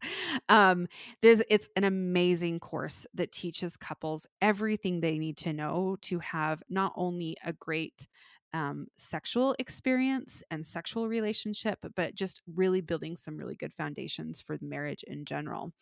[0.49, 0.89] Um
[1.23, 6.63] this it's an amazing course that teaches couples everything they need to know to have
[6.69, 8.07] not only a great
[8.55, 14.57] um, sexual experience and sexual relationship, but just really building some really good foundations for
[14.63, 15.73] marriage in general.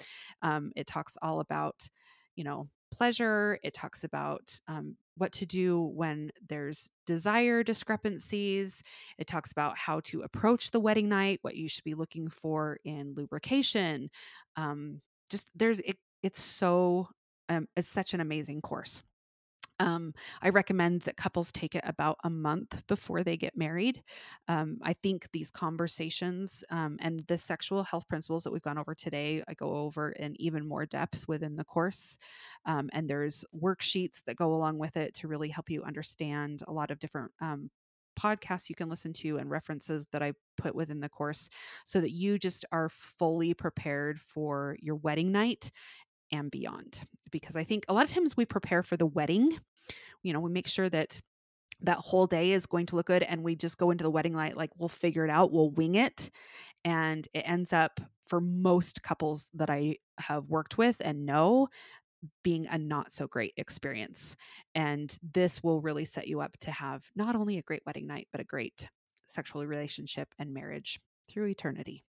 [0.43, 1.89] Um, it talks all about,
[2.35, 3.59] you know, pleasure.
[3.62, 8.82] It talks about um, what to do when there's desire discrepancies.
[9.18, 12.78] It talks about how to approach the wedding night, what you should be looking for
[12.84, 14.11] in lubrication.
[14.57, 17.09] Um, just there's it, it's so
[17.49, 19.03] um, it's such an amazing course.
[19.79, 24.03] Um, I recommend that couples take it about a month before they get married.
[24.49, 28.95] Um, I think these conversations um, and the sexual health principles that we've gone over
[28.95, 32.16] today, I go over in even more depth within the course.
[32.64, 36.72] Um, and there's worksheets that go along with it to really help you understand a
[36.72, 37.70] lot of different um,
[38.18, 41.51] podcasts you can listen to and references that I put within the course
[41.85, 45.70] so that you just are fully prepared for your wedding night
[46.33, 47.03] and beyond.
[47.31, 49.59] Because I think a lot of times we prepare for the wedding,
[50.22, 51.20] you know, we make sure that
[51.83, 54.33] that whole day is going to look good and we just go into the wedding
[54.33, 56.31] night like we'll figure it out, we'll wing it.
[56.85, 61.68] And it ends up for most couples that I have worked with and know
[62.43, 64.37] being a not so great experience.
[64.74, 68.29] And this will really set you up to have not only a great wedding night,
[68.33, 68.89] but a great
[69.27, 70.99] sexual relationship and marriage
[71.29, 72.05] through eternity.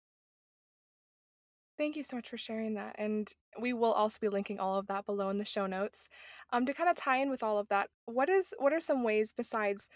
[1.83, 2.95] Thank you so much for sharing that.
[2.97, 3.27] And
[3.61, 6.09] we will also be linking all of that below in the show notes.
[6.53, 9.03] Um, to kind of tie in with all of that, what is what are some
[9.03, 9.89] ways besides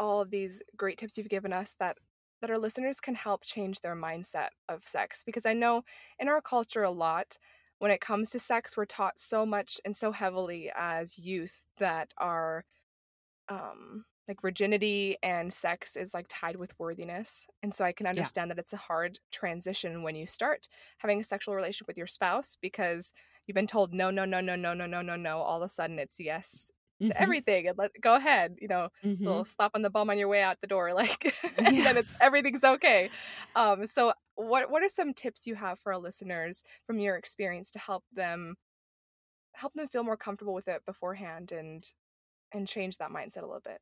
[0.00, 1.96] all of these great tips you've given us that
[2.40, 5.22] that our listeners can help change their mindset of sex?
[5.24, 5.84] Because I know
[6.18, 7.38] in our culture a lot,
[7.78, 12.10] when it comes to sex, we're taught so much and so heavily as youth that
[12.18, 12.64] our
[13.48, 17.46] um like virginity and sex is like tied with worthiness.
[17.62, 18.54] And so I can understand yeah.
[18.54, 20.68] that it's a hard transition when you start
[20.98, 23.12] having a sexual relationship with your spouse because
[23.46, 25.38] you've been told no, no, no, no, no, no, no, no, no.
[25.38, 26.70] All of a sudden it's yes
[27.00, 27.22] to mm-hmm.
[27.22, 29.24] everything and let go ahead, you know, mm-hmm.
[29.24, 31.84] little slap on the bum on your way out the door, like and yeah.
[31.84, 33.10] then it's everything's okay.
[33.54, 37.70] Um, so what what are some tips you have for our listeners from your experience
[37.72, 38.56] to help them
[39.52, 41.84] help them feel more comfortable with it beforehand and
[42.52, 43.80] and change that mindset a little bit?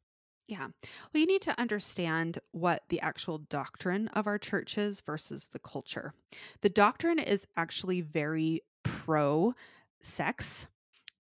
[0.49, 0.69] Yeah.
[1.13, 5.59] Well, you need to understand what the actual doctrine of our church is versus the
[5.59, 6.13] culture.
[6.61, 9.55] The doctrine is actually very pro
[10.01, 10.69] sex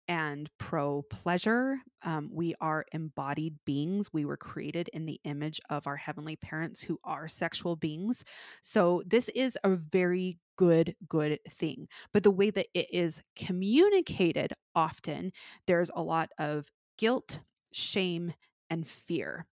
[0.08, 1.78] and pro pleasure.
[2.02, 4.12] Um, we are embodied beings.
[4.12, 8.24] We were created in the image of our heavenly parents who are sexual beings.
[8.62, 11.88] So, this is a very good, good thing.
[12.12, 15.32] But the way that it is communicated often,
[15.66, 17.40] there's a lot of guilt,
[17.72, 18.34] shame,
[18.70, 19.46] and fear.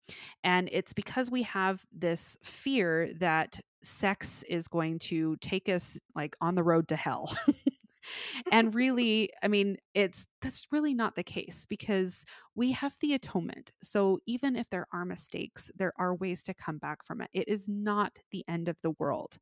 [0.43, 6.37] And it's because we have this fear that sex is going to take us like
[6.41, 7.37] on the road to hell.
[8.53, 13.73] and really, I mean, it's that's really not the case because we have the atonement.
[13.83, 17.31] So even if there are mistakes, there are ways to come back from it.
[17.33, 19.39] It is not the end of the world.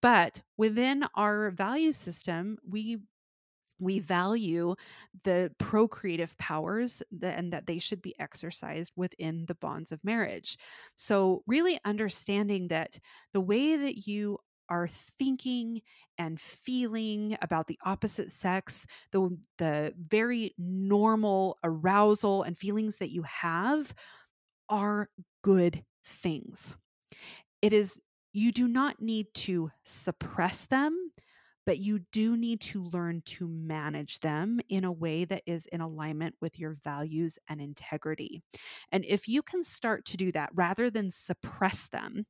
[0.00, 2.98] But within our value system, we
[3.82, 4.74] we value
[5.24, 10.56] the procreative powers that, and that they should be exercised within the bonds of marriage.
[10.96, 12.98] So, really understanding that
[13.32, 15.82] the way that you are thinking
[16.16, 23.22] and feeling about the opposite sex, the, the very normal arousal and feelings that you
[23.24, 23.92] have
[24.68, 25.10] are
[25.42, 26.74] good things.
[27.60, 28.00] It is,
[28.32, 31.12] you do not need to suppress them
[31.66, 35.80] but you do need to learn to manage them in a way that is in
[35.80, 38.42] alignment with your values and integrity.
[38.90, 42.26] And if you can start to do that rather than suppress them,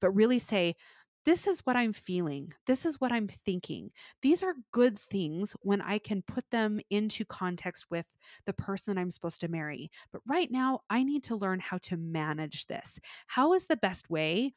[0.00, 0.76] but really say,
[1.24, 2.52] this is what I'm feeling.
[2.68, 3.90] This is what I'm thinking.
[4.22, 8.06] These are good things when I can put them into context with
[8.46, 9.90] the person I'm supposed to marry.
[10.12, 13.00] But right now, I need to learn how to manage this.
[13.26, 14.54] How is the best way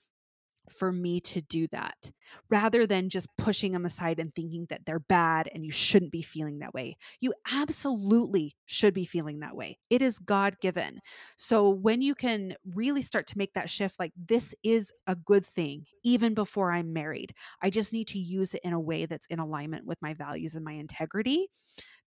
[0.71, 2.11] for me to do that
[2.49, 6.21] rather than just pushing them aside and thinking that they're bad and you shouldn't be
[6.21, 6.95] feeling that way.
[7.19, 9.79] You absolutely should be feeling that way.
[9.89, 10.99] It is God given.
[11.37, 15.45] So when you can really start to make that shift, like this is a good
[15.45, 19.27] thing, even before I'm married, I just need to use it in a way that's
[19.27, 21.47] in alignment with my values and my integrity.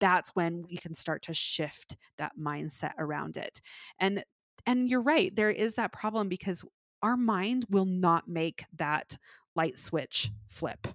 [0.00, 3.60] That's when we can start to shift that mindset around it.
[3.98, 4.24] And
[4.66, 6.64] and you're right there is that problem because
[7.02, 9.16] our mind will not make that
[9.54, 10.86] light switch flip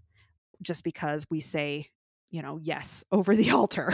[0.61, 1.87] just because we say
[2.29, 3.93] you know yes over the altar.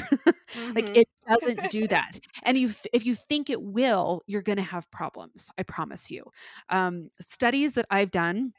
[0.54, 0.74] Mm-hmm.
[0.74, 2.20] like it doesn't do that.
[2.44, 6.24] And you if you think it will you're going to have problems i promise you.
[6.70, 8.54] Um, studies that i've done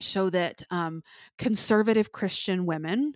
[0.00, 1.02] show that um,
[1.38, 3.14] conservative christian women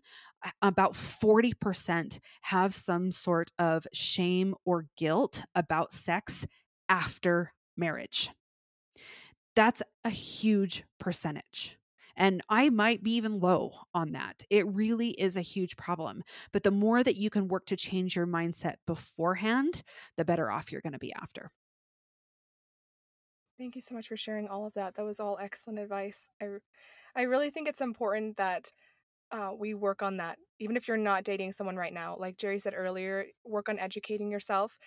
[0.63, 6.47] about 40% have some sort of shame or guilt about sex
[6.89, 8.31] after marriage
[9.59, 11.77] that's a huge percentage.
[12.15, 14.45] And I might be even low on that.
[14.51, 16.23] It really is a huge problem.
[16.53, 19.83] But the more that you can work to change your mindset beforehand,
[20.17, 21.51] the better off you're going to be after.
[23.59, 24.95] Thank you so much for sharing all of that.
[24.95, 26.29] That was all excellent advice.
[26.41, 26.47] I,
[27.17, 28.71] I really think it's important that
[29.33, 30.39] uh, we work on that.
[30.61, 34.31] Even if you're not dating someone right now, like Jerry said earlier, work on educating
[34.31, 34.79] yourself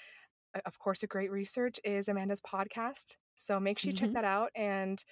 [0.66, 3.16] of course, a great research is Amanda's podcast.
[3.36, 4.12] So make sure you Mm-hmm.
[4.12, 5.04] check that out and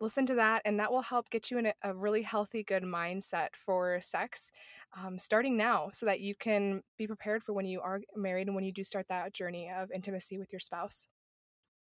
[0.00, 0.62] listen to that.
[0.64, 4.50] And that will help get you in a, a really healthy, good mindset for sex
[4.96, 8.54] um, starting now so that you can be prepared for when you are married and
[8.54, 11.08] when you do start that journey of intimacy with your spouse.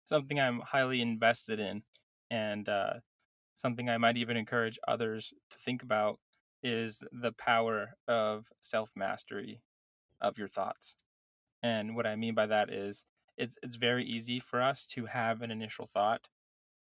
[0.05, 1.83] something I'm highly invested in,
[2.29, 2.95] and uh,
[3.55, 6.19] something I might even encourage others to think about
[6.63, 9.61] is the power of self mastery
[10.21, 10.97] of your thoughts.
[11.63, 13.05] And what I mean by that is
[13.37, 16.29] it's it's very easy for us to have an initial thought,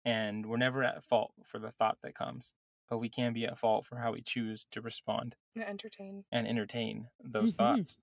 [0.04, 2.54] and we're never at fault for the thought that comes,
[2.88, 6.24] but we can be at fault for how we choose to respond Yeah, Entertain.
[6.30, 7.54] and entertain those Mhm.
[7.54, 7.98] thoughts.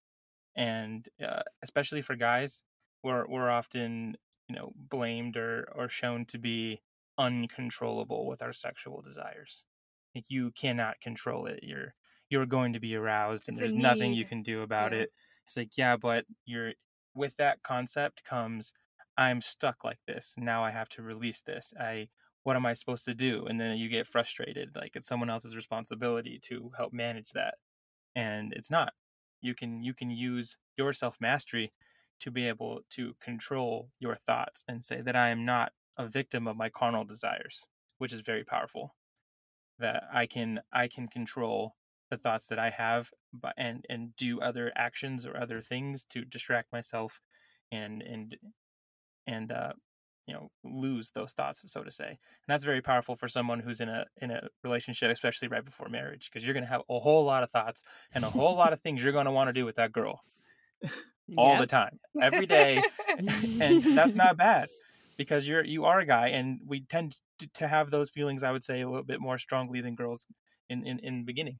[0.55, 2.63] And uh, especially for guys,
[3.03, 6.81] we're we're often you know blamed or or shown to be
[7.17, 9.65] uncontrollable with our sexual desires.
[10.15, 11.61] Like you cannot control it.
[11.63, 11.95] You're
[12.29, 14.95] you're going to be aroused, and It's there's nothing you can do about Yeah.
[14.95, 15.11] it.
[15.45, 16.73] It's like yeah, but you're
[17.13, 18.73] with that concept comes
[19.17, 20.35] I'm stuck like this.
[20.37, 21.73] Now I have to release this.
[21.77, 22.07] I
[22.43, 23.45] what am I supposed to do?
[23.45, 24.69] And then you get frustrated.
[24.75, 27.55] Like it's someone else's responsibility to help manage that.
[28.15, 28.93] And it's not.
[29.41, 31.73] You can you can use your self mastery
[32.21, 36.47] to be able to control your thoughts and say that I am not a victim
[36.47, 38.95] of my carnal desires, which is very powerful.
[39.77, 41.75] That I can I can control
[42.09, 46.25] the thoughts that I have but and and do other actions or other things to
[46.25, 47.21] distract myself
[47.71, 48.37] and and
[49.27, 49.73] and uh
[50.29, 52.07] you know lose those thoughts so to say.
[52.07, 55.89] And that's very powerful for someone who's in a in a relationship especially right before
[55.89, 57.83] marriage because you're going to have a whole lot of thoughts
[58.13, 60.21] and a whole lot of things you're going to want to do with that girl
[61.37, 62.81] all the time every day
[63.17, 64.67] and that's not bad
[65.17, 68.51] because you're you are a guy and we tend to, to have those feelings i
[68.51, 70.25] would say a little bit more strongly than girls
[70.69, 71.59] in in, in the beginning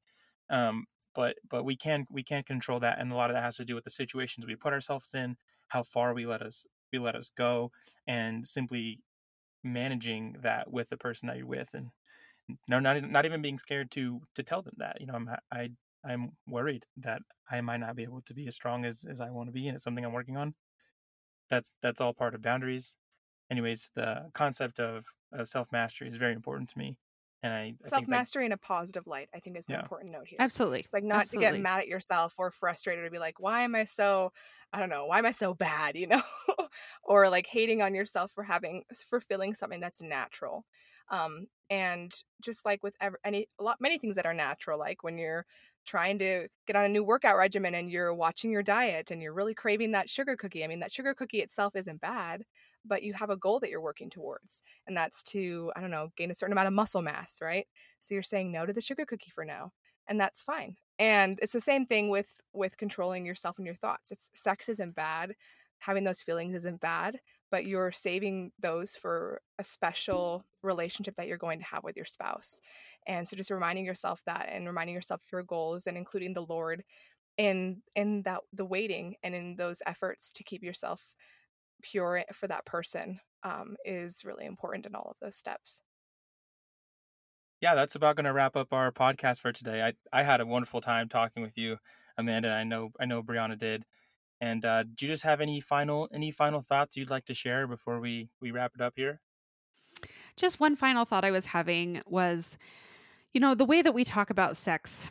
[0.49, 0.85] um
[1.15, 3.65] but but we can we can control that and a lot of that has to
[3.65, 5.37] do with the situations we put ourselves in
[5.69, 7.71] how far we let us we let us go
[8.07, 8.99] and simply
[9.63, 11.89] managing that with the person that you're with and
[12.67, 15.69] no not not even being scared to to tell them that you know i'm i
[16.05, 17.21] i'm worried that
[17.51, 19.67] i might not be able to be as strong as as i want to be
[19.67, 20.53] and it's something i'm working on.
[21.49, 22.95] That's that's all part of boundaries.
[23.51, 26.97] Anyways the concept of, of self-mastery is very important to me
[27.43, 29.75] and i, I self mastery in a positive light, I think, is the Yeah.
[29.75, 30.47] important note here.
[30.47, 30.85] Absolutely.
[30.85, 33.75] It's like not to get mad at yourself or frustrated or be like, why am
[33.75, 34.33] I so,
[34.73, 36.21] I don't know, why am I so bad, you know?
[37.03, 40.65] or like hating on yourself for having, for feeling something that's natural.
[41.09, 42.11] Um, and
[42.41, 45.45] just like with ever, any, a lot, many things that are natural, like when you're
[45.85, 49.33] trying to get on a new workout regimen and you're watching your diet and you're
[49.33, 50.63] really craving that sugar cookie.
[50.63, 52.43] I mean, that sugar cookie itself isn't bad,
[52.85, 54.61] but you have a goal that you're working towards.
[54.87, 57.67] And that's to, I don't know, gain a certain amount of muscle mass, right?
[57.99, 59.71] So you're saying no to the sugar cookie for now
[60.09, 64.11] and that's fine and it's the same thing with with controlling yourself and your thoughts
[64.11, 65.33] it's sex isn't bad
[65.79, 67.19] having those feelings isn't bad
[67.51, 72.05] but you're saving those for a special relationship that you're going to have with your
[72.05, 72.59] spouse
[73.07, 76.45] and so just reminding yourself that and reminding yourself of your goals and including the
[76.45, 76.83] lord
[77.37, 81.13] in in that the waiting and in those efforts to keep yourself
[81.81, 85.81] pure for that person um, is really important in all of those steps.
[87.61, 89.81] Yeah that's about going to wrap up our podcast for today.
[89.81, 91.77] I i had a wonderful time talking with you
[92.17, 93.85] amanda i know i know brianna did.
[94.41, 97.67] And uh do you just have any final any final thoughts you'd like to share
[97.67, 99.21] before we we wrap it up here?
[100.37, 102.57] Just one final thought I was having was,
[103.33, 105.07] you know, the way that we talk about sex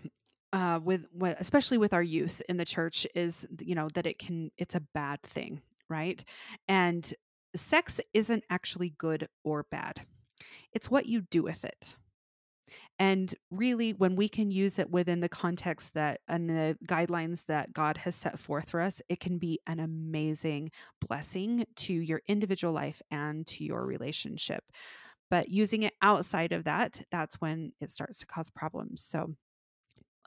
[0.53, 4.19] uh, with, with especially with our youth in the church is, you know, that it
[4.19, 6.23] can it's a bad thing, right?
[6.67, 7.13] And
[7.55, 10.03] sex isn't actually good or bad.
[10.73, 11.97] It's what you do with it.
[12.99, 17.73] And really, when we can use it within the context that and the guidelines that
[17.73, 20.71] God has set forth for us, it can be an amazing
[21.07, 24.65] blessing to your individual life and to your relationship.
[25.31, 29.03] But using it outside of that, that's when it starts to cause problems.
[29.03, 29.35] So,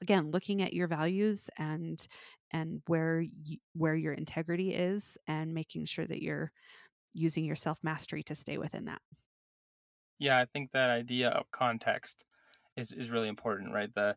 [0.01, 2.05] again, looking at your values and
[2.51, 6.51] and where you, where your integrity is, and making sure that you're
[7.13, 9.01] using your self mastery to stay within that.
[10.19, 12.25] yeah i think that idea of context
[12.77, 14.15] is is really important right the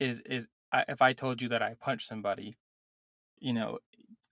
[0.00, 2.56] is is I, if i told you that i punched somebody
[3.38, 3.78] you know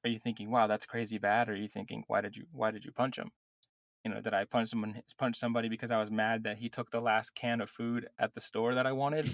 [0.04, 2.70] are you thinking wow that's crazy bad or are you thinking why did you why
[2.70, 3.32] did you punch him
[4.04, 6.90] you know did i punch someone punch somebody because i was mad that he took
[6.90, 9.30] the last can of food at the store that i wanted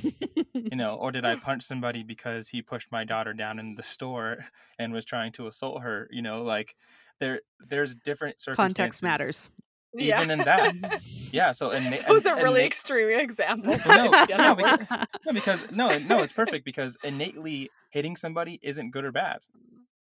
[0.54, 3.82] you know or did i punch somebody because he pushed my daughter down in the
[3.82, 4.38] store
[4.78, 6.74] and was trying to assault her you know like
[7.18, 9.50] there there's different circumstances Context matters.
[9.98, 10.72] even in that
[11.32, 13.76] yeah so and, that was a really and- extreme example.
[13.84, 14.90] Well, no, no, because-
[15.26, 19.40] no, because no no it's perfect because innately hitting somebody isn't good or bad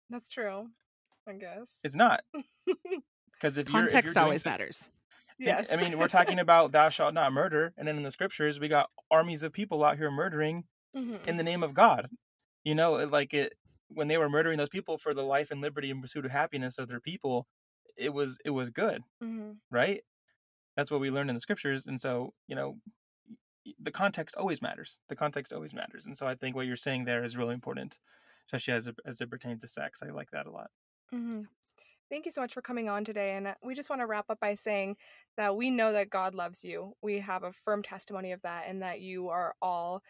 [0.09, 0.67] That's true.
[1.29, 1.79] I guess.
[1.83, 2.21] It's not.
[3.39, 4.89] Because if you're if you're Context always so- matters.
[5.39, 5.71] Yes.
[5.71, 8.67] I mean, we're talking about thou shalt not murder, and then in the scriptures we
[8.67, 10.65] got armies of people out here murdering
[10.95, 11.25] Mhm.
[11.27, 12.09] in the name of God.
[12.63, 13.53] You know, like it
[13.89, 16.77] when they were murdering those people for the life and liberty and pursuit of happiness
[16.79, 17.47] of their people,
[17.95, 19.59] it was it was good, Mhm.
[19.69, 20.03] right?
[20.75, 22.81] That's what we learned in the scriptures, and so you know,
[23.79, 24.97] the context always matters.
[25.07, 27.99] The context always matters, and so I think what you're saying there is really important,
[28.47, 30.01] especially as it, as it pertains to sex.
[30.01, 30.71] I like that a lot.
[31.11, 31.43] hmm
[32.09, 33.33] Thank you so much for coming on today.
[33.33, 34.95] And uh, we just want to wrap up by saying
[35.35, 36.93] that we know that God loves you.
[37.01, 40.01] We have a firm testimony of that, and that you are all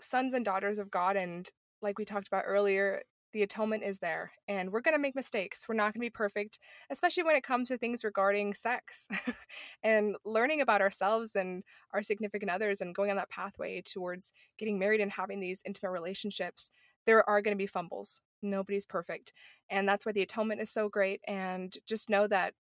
[0.00, 1.16] sons and daughters of God.
[1.16, 1.46] And
[1.82, 3.02] like we talked about earlier,
[3.34, 4.32] the atonement is there.
[4.48, 5.66] And we're going to make mistakes.
[5.68, 9.08] We're not going to be perfect, especially when it comes to things regarding sex
[9.82, 14.78] and learning about ourselves and our significant others and going on that pathway towards getting
[14.78, 16.70] married and having these intimate relationships.
[17.06, 18.22] There are going to be fumbles.
[18.44, 19.32] Nobody's perfect.
[19.70, 21.20] And that's why the atonement is so great.
[21.26, 22.54] And just know that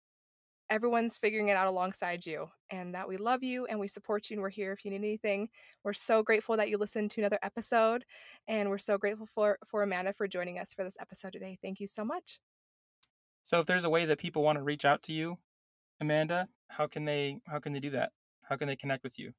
[0.70, 4.36] everyone's figuring it out alongside you and that we love you and we support you
[4.36, 5.50] and we're here if you need anything.
[5.84, 8.06] We're so grateful that you listened to another episode
[8.48, 11.58] and we're so grateful for for Amanda for joining us for this episode today.
[11.62, 12.40] Thank you so much.
[13.44, 15.38] So, if there's a way that people want to reach out to you,
[16.00, 18.12] Amanda, how can they how can they do that?
[18.44, 19.34] How can they connect with you?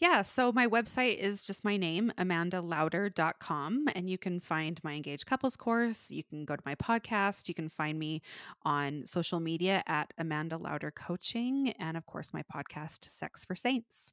[0.00, 5.26] Yeah, so my website is just my name, amandalouder.com, and you can find my engaged
[5.26, 6.10] couples course.
[6.10, 7.48] You can go to my podcast.
[7.48, 8.20] You can find me
[8.64, 14.12] on social media at Amanda Louder Coaching, and of course, my podcast, Sex for Saints.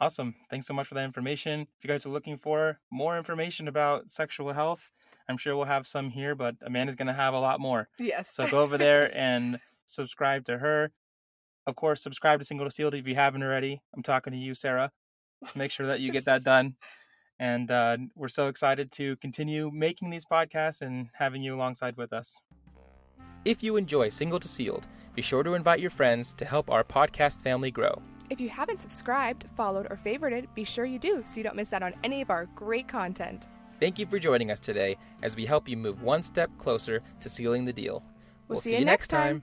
[0.00, 0.34] Awesome.
[0.50, 1.60] Thanks so much for that information.
[1.60, 4.90] If you guys are looking for more information about sexual health,
[5.28, 7.88] I'm sure we'll have some here, but Amanda's going to have a lot more.
[7.98, 8.30] Yes.
[8.30, 10.90] So go over there and subscribe to her.
[11.66, 13.80] Of course, subscribe to Single to Sealed if you haven't already.
[13.94, 14.90] I'm talking to you, Sarah.
[15.54, 16.76] Make sure that you get that done.
[17.38, 22.12] And uh, we're so excited to continue making these podcasts and having you alongside with
[22.12, 22.38] us.
[23.44, 26.84] If you enjoy Single to Sealed, be sure to invite your friends to help our
[26.84, 28.00] podcast family grow.
[28.30, 31.72] If you haven't subscribed, followed, or favorited, be sure you do so you don't miss
[31.72, 33.48] out on any of our great content.
[33.80, 37.28] Thank you for joining us today as we help you move one step closer to
[37.28, 38.02] sealing the deal.
[38.48, 39.42] We'll see you next time.